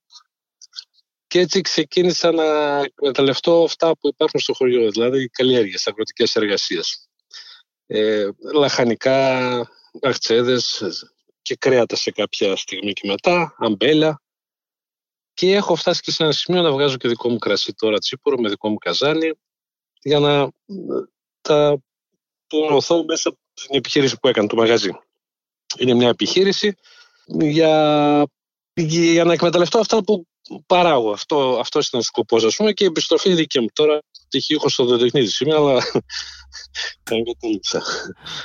[1.27, 7.09] και έτσι ξεκίνησα να εκμεταλλευτώ αυτά που υπάρχουν στο χωριό, δηλαδή καλλιέργειες, αγροτικές εργασίες.
[7.87, 9.51] Ε, λαχανικά,
[10.03, 10.83] αχτσέδες
[11.43, 14.23] και κρέατα σε κάποια στιγμή και μετά, αμπέλια.
[15.35, 18.37] Και έχω φτάσει και σε ένα σημείο να βγάζω και δικό μου κρασί τώρα τσίπορο
[18.37, 19.31] με δικό μου καζάνι
[20.03, 20.49] για να
[21.41, 21.79] τα
[22.67, 24.91] προωθώ μέσα από την επιχείρηση που έκανε το μαγαζί.
[25.79, 26.75] Είναι μια επιχείρηση
[27.27, 28.27] για,
[28.75, 30.27] για να εκμεταλλευτώ αυτά που
[30.67, 31.11] παράγω.
[31.11, 33.67] Αυτό, αυτό ήταν ο σκοπός, ας πούμε, και η επιστροφή δική μου.
[33.73, 35.83] Τώρα τυχαίο στο δοτεχνίδι σήμερα, αλλά
[37.05, 37.83] δεν εγκατέλειψα.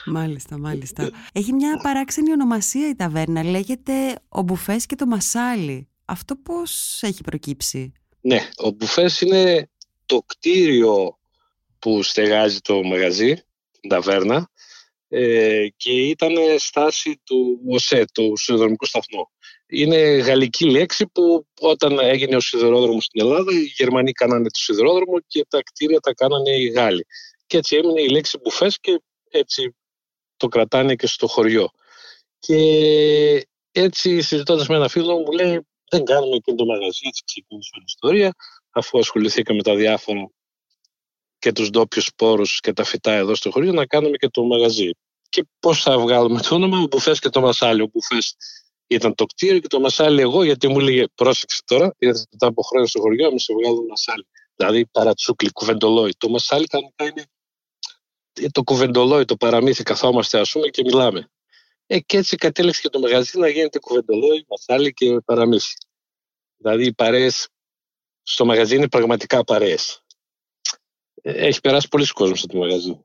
[0.06, 1.10] Μάλιστα, μάλιστα.
[1.32, 3.44] Έχει μια παράξενη ονομασία η ταβέρνα.
[3.44, 5.88] Λέγεται ο Μπουφές και το Μασάλι.
[6.06, 7.92] Αυτό πώς έχει προκύψει;
[8.22, 9.70] Ναι, ο Μπουφές είναι
[10.06, 11.18] το κτίριο
[11.80, 13.44] που στεγάζει το μαγαζί,
[13.80, 14.50] την ταβέρνα,
[15.12, 19.30] ε, και ήταν στάση του ΟΣΕ, του σιδηροδρομικού σταθμού.
[19.68, 25.20] Είναι γαλλική λέξη που όταν έγινε ο σιδηρόδρομος στην Ελλάδα, οι Γερμανοί κάνανε το σιδηρόδρομο
[25.28, 27.06] και τα κτίρια τα κάνανε οι Γάλλοι.
[27.48, 29.76] Και έτσι έμεινε η λέξη μπουφές και έτσι
[30.38, 31.70] το κρατάνε και στο χωριό.
[32.40, 32.58] Και
[33.72, 37.84] έτσι συζητώντας με ένα φίλο μου λέει δεν κάνουμε και το μαγαζί, έτσι ξεκίνησε η
[37.86, 38.36] ιστορία,
[38.70, 40.30] αφού ασχοληθήκαμε με τα διάφορα
[41.40, 44.90] και τους ντόπιους σπόρους και τα φυτά εδώ στο χωριό να κάνουμε και το μαγαζί.
[45.30, 47.82] Και πώς θα βγάλουμε το όνομα, ο Μπουφές και το Μασάλι.
[47.82, 48.36] Ο Μπουφές
[48.88, 52.62] ήταν το κτίριο και το Μασάλι εγώ, γιατί μου έλεγε πρόσεξε τώρα, ήρθε μετά από
[52.62, 54.28] χρόνια στο χωριό, μου σε βγάλω Μασάλι.
[54.56, 56.12] Δηλαδή παρατσούκλι, κουβεντολόι.
[56.18, 57.26] Το Μασάλι κανονικά είναι
[58.52, 61.32] το κουβεντολόι, το παραμύθι, καθόμαστε ας πούμε και μιλάμε.
[61.86, 65.74] Ε, και έτσι κατέληξε και το μαγαζί να γίνεται κουβεντολόι, Μασάλι και παραμύθι.
[66.58, 67.48] Δηλαδή οι παρέες
[68.24, 70.04] στο μαγαζί είναι πραγματικά παρέες
[71.22, 73.00] έχει περάσει πολλοί κόσμος από το μαγαζί.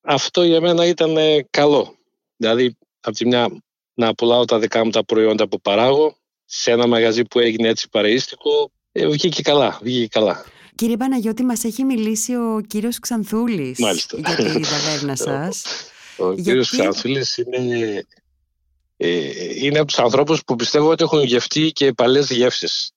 [0.00, 1.98] Αυτό για μένα ήταν ε, καλό.
[2.36, 3.62] Δηλαδή, από τη μια
[3.94, 7.88] να πουλάω τα δικά μου τα προϊόντα που παράγω σε ένα μαγαζί που έγινε έτσι
[7.88, 10.44] παρεΐστικο, ε, βγήκε καλά, βγήκε καλά.
[10.74, 14.16] Κύριε Παναγιώτη, μας έχει μιλήσει ο κύριος Ξανθούλης Μάλιστα.
[14.18, 15.64] για τη ταβέρνα σας.
[16.18, 18.04] Ο, ο κύριος Ξανθούλης είναι,
[18.96, 22.90] ε, είναι από τους ανθρώπους που πιστεύω ότι έχουν γευτεί και παλές γεύσεις.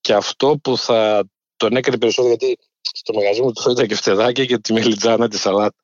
[0.00, 2.58] Και αυτό που θα τον έκανε περισσότερο, γιατί
[2.92, 5.76] στο μαγαζί μου του και φτεδάκια και τη μελιτζάνα, τη σαλάτα.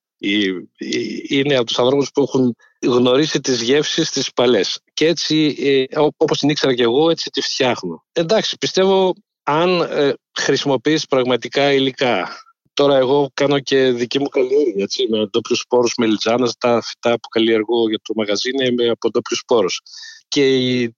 [1.29, 4.81] Είναι από τους ανθρώπους που έχουν γνωρίσει τις γεύσεις τις παλές.
[4.93, 8.05] Και έτσι, ε, όπως την ήξερα και εγώ, έτσι τη φτιάχνω.
[8.13, 12.39] Εντάξει, πιστεύω αν ε, χρησιμοποιείς πραγματικά υλικά.
[12.75, 16.53] Τώρα εγώ κάνω και δική μου καλλιέργεια, έτσι, με ντόπιους σπόρους μελιτζάνας.
[16.59, 19.81] Τα φυτά που καλλιεργώ για το μαγαζί είναι από ντόπιους σπόρους.
[20.29, 20.45] Και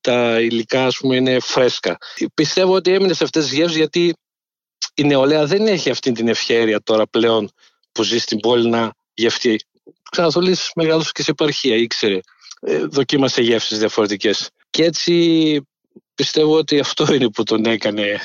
[0.00, 1.96] τα υλικά, ας πούμε, είναι φρέσκα.
[2.34, 4.14] Πιστεύω ότι έμεινες σε αυτές τις γεύσεις γιατί
[4.96, 7.50] η νεολαία δεν έχει αυτή την ευχαίρεια τώρα πλέον
[7.92, 9.60] που ζει στην πόλη να γευτεί.
[10.10, 12.20] Ξαναθολής μεγάλος και σε επαρχία, ήξερε.
[12.60, 14.50] Ε, δοκίμασε γεύσεις διαφορετικές.
[14.70, 15.60] Και έτσι
[16.14, 18.20] πιστεύω ότι αυτό είναι που τον έκανε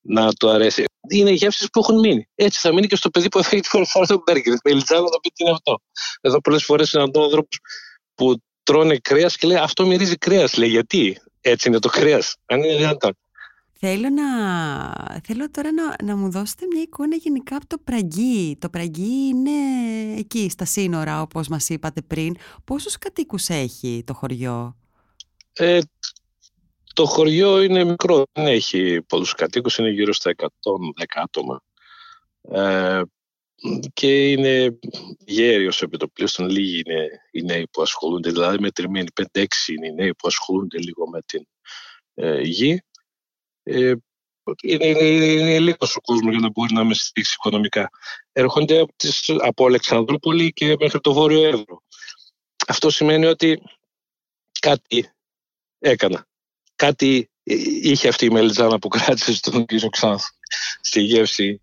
[0.00, 0.84] να του αρέσει.
[1.08, 2.28] Είναι γεύσεις που έχουν μείνει.
[2.34, 4.52] Έτσι θα μείνει και στο παιδί που έφεγε τη φορά του Μπέργκερ.
[4.52, 5.78] Με Ελιτζάνα να πει τι είναι αυτό.
[6.20, 7.56] Εδώ πολλές φορές συναντώ ανθρώπου
[8.14, 10.56] που τρώνε κρέας και λέει Αυτό μυρίζει κρέας.
[10.56, 13.16] Λέει γιατί έτσι είναι το κρέας; Αν είναι δυνατόν.
[13.78, 14.30] Θέλω, να,
[15.24, 18.56] θέλω τώρα να, να μου δώσετε μια εικόνα γενικά από το Πραγκί.
[18.60, 19.50] Το Πραγκί είναι
[20.18, 22.36] εκεί στα σύνορα όπως μας είπατε πριν.
[22.64, 24.76] Πόσους κατοίκους έχει το χωριό;
[25.52, 25.80] Ε,
[26.94, 31.62] το χωριό είναι μικρό, δεν έχει πολλούς κατοίκους, είναι γύρω στα 110 άτομα.
[32.40, 33.02] Ε,
[33.92, 34.78] και είναι
[35.18, 39.44] γέριος επιτοπλίστων, λίγοι είναι οι νέοι που ασχολούνται, δηλαδή μετρημένοι 5-6
[39.76, 41.46] είναι οι νέοι που ασχολούνται λίγο με την
[42.14, 42.78] ε, γη ε,
[44.62, 47.90] είναι, είναι, είναι λίγος ο κόσμος για να μπορεί να μες στηρίξει οικονομικά.
[48.32, 51.82] Έρχονται από, τις, από Αλεξανδρούπολη και μέχρι το Βόρειο Εύρο.
[52.66, 53.62] Αυτό σημαίνει ότι
[54.60, 55.10] κάτι
[55.78, 56.26] έκανα.
[56.74, 57.30] Κάτι
[57.82, 60.24] είχε αυτή η μελιτζάνα που κράτησε στον κύριο Ξάνθ
[60.80, 61.60] στη γεύση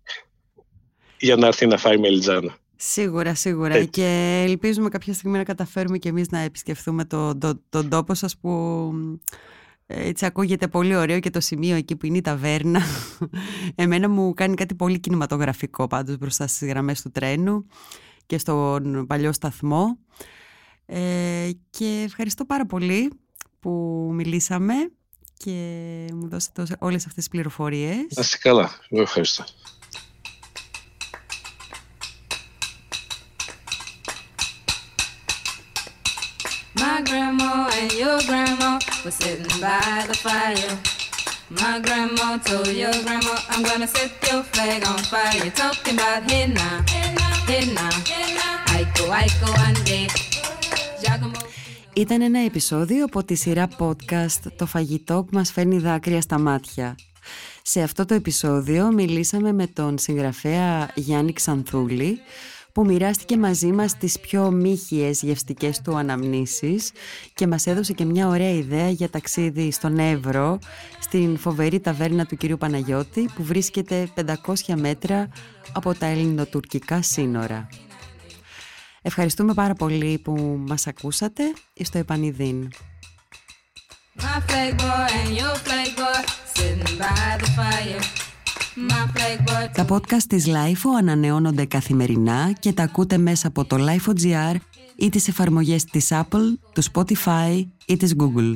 [1.18, 2.58] για να έρθει να φάει μελιτζάνα.
[2.76, 3.84] Σίγουρα, σίγουρα.
[3.84, 8.36] Και ελπίζουμε κάποια στιγμή να καταφέρουμε και εμείς να επισκεφθούμε τον το, το, τόπο σας
[8.36, 8.50] που
[9.96, 12.80] έτσι ακούγεται πολύ ωραίο και το σημείο εκεί που είναι η ταβέρνα.
[13.74, 17.66] Εμένα μου κάνει κάτι πολύ κινηματογραφικό πάντως μπροστά στις γραμμές του τρένου
[18.26, 19.98] και στον παλιό σταθμό.
[20.86, 23.12] Ε, και ευχαριστώ πάρα πολύ
[23.60, 23.70] που
[24.12, 24.74] μιλήσαμε
[25.36, 25.50] και
[26.14, 27.94] μου δώσατε όλες αυτές τις πληροφορίες.
[27.94, 28.70] Να είστε καλά.
[28.88, 29.44] Εγώ ευχαριστώ.
[36.76, 37.52] My grandma
[39.06, 40.78] and your grandma were sitting by the fire.
[41.50, 45.44] My grandma told your grandma, I'm gonna set your flag on fire.
[45.44, 46.84] You're talking about hey now,
[47.46, 47.90] hey now,
[48.74, 50.08] Aiko, Aiko, one day.
[51.96, 56.94] Ήταν ένα επεισόδιο από τη σειρά podcast «Το φαγητό που μας φέρνει δάκρυα στα μάτια».
[57.62, 62.20] Σε αυτό το επεισόδιο μιλήσαμε με τον συγγραφέα Γιάννη Ξανθούλη
[62.74, 66.92] που μοιράστηκε μαζί μας τις πιο μύχιες γευστικές του αναμνήσεις
[67.34, 70.58] και μας έδωσε και μια ωραία ιδέα για ταξίδι στον Εύρο,
[71.00, 74.08] στην φοβερή ταβέρνα του κυρίου Παναγιώτη που βρίσκεται
[74.46, 75.28] 500 μέτρα
[75.72, 77.68] από τα ελληνοτουρκικά σύνορα.
[79.02, 81.42] Ευχαριστούμε πάρα πολύ που μας ακούσατε
[81.82, 82.68] στο Επανειδήν.
[89.74, 94.56] Τα podcast της LIFO ανανεώνονται καθημερινά και τα ακούτε μέσα από το LIFO.gr
[94.96, 98.54] ή τις εφαρμογές της Apple, του Spotify ή της Google.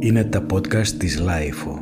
[0.00, 1.81] Είναι τα podcast της LIFO.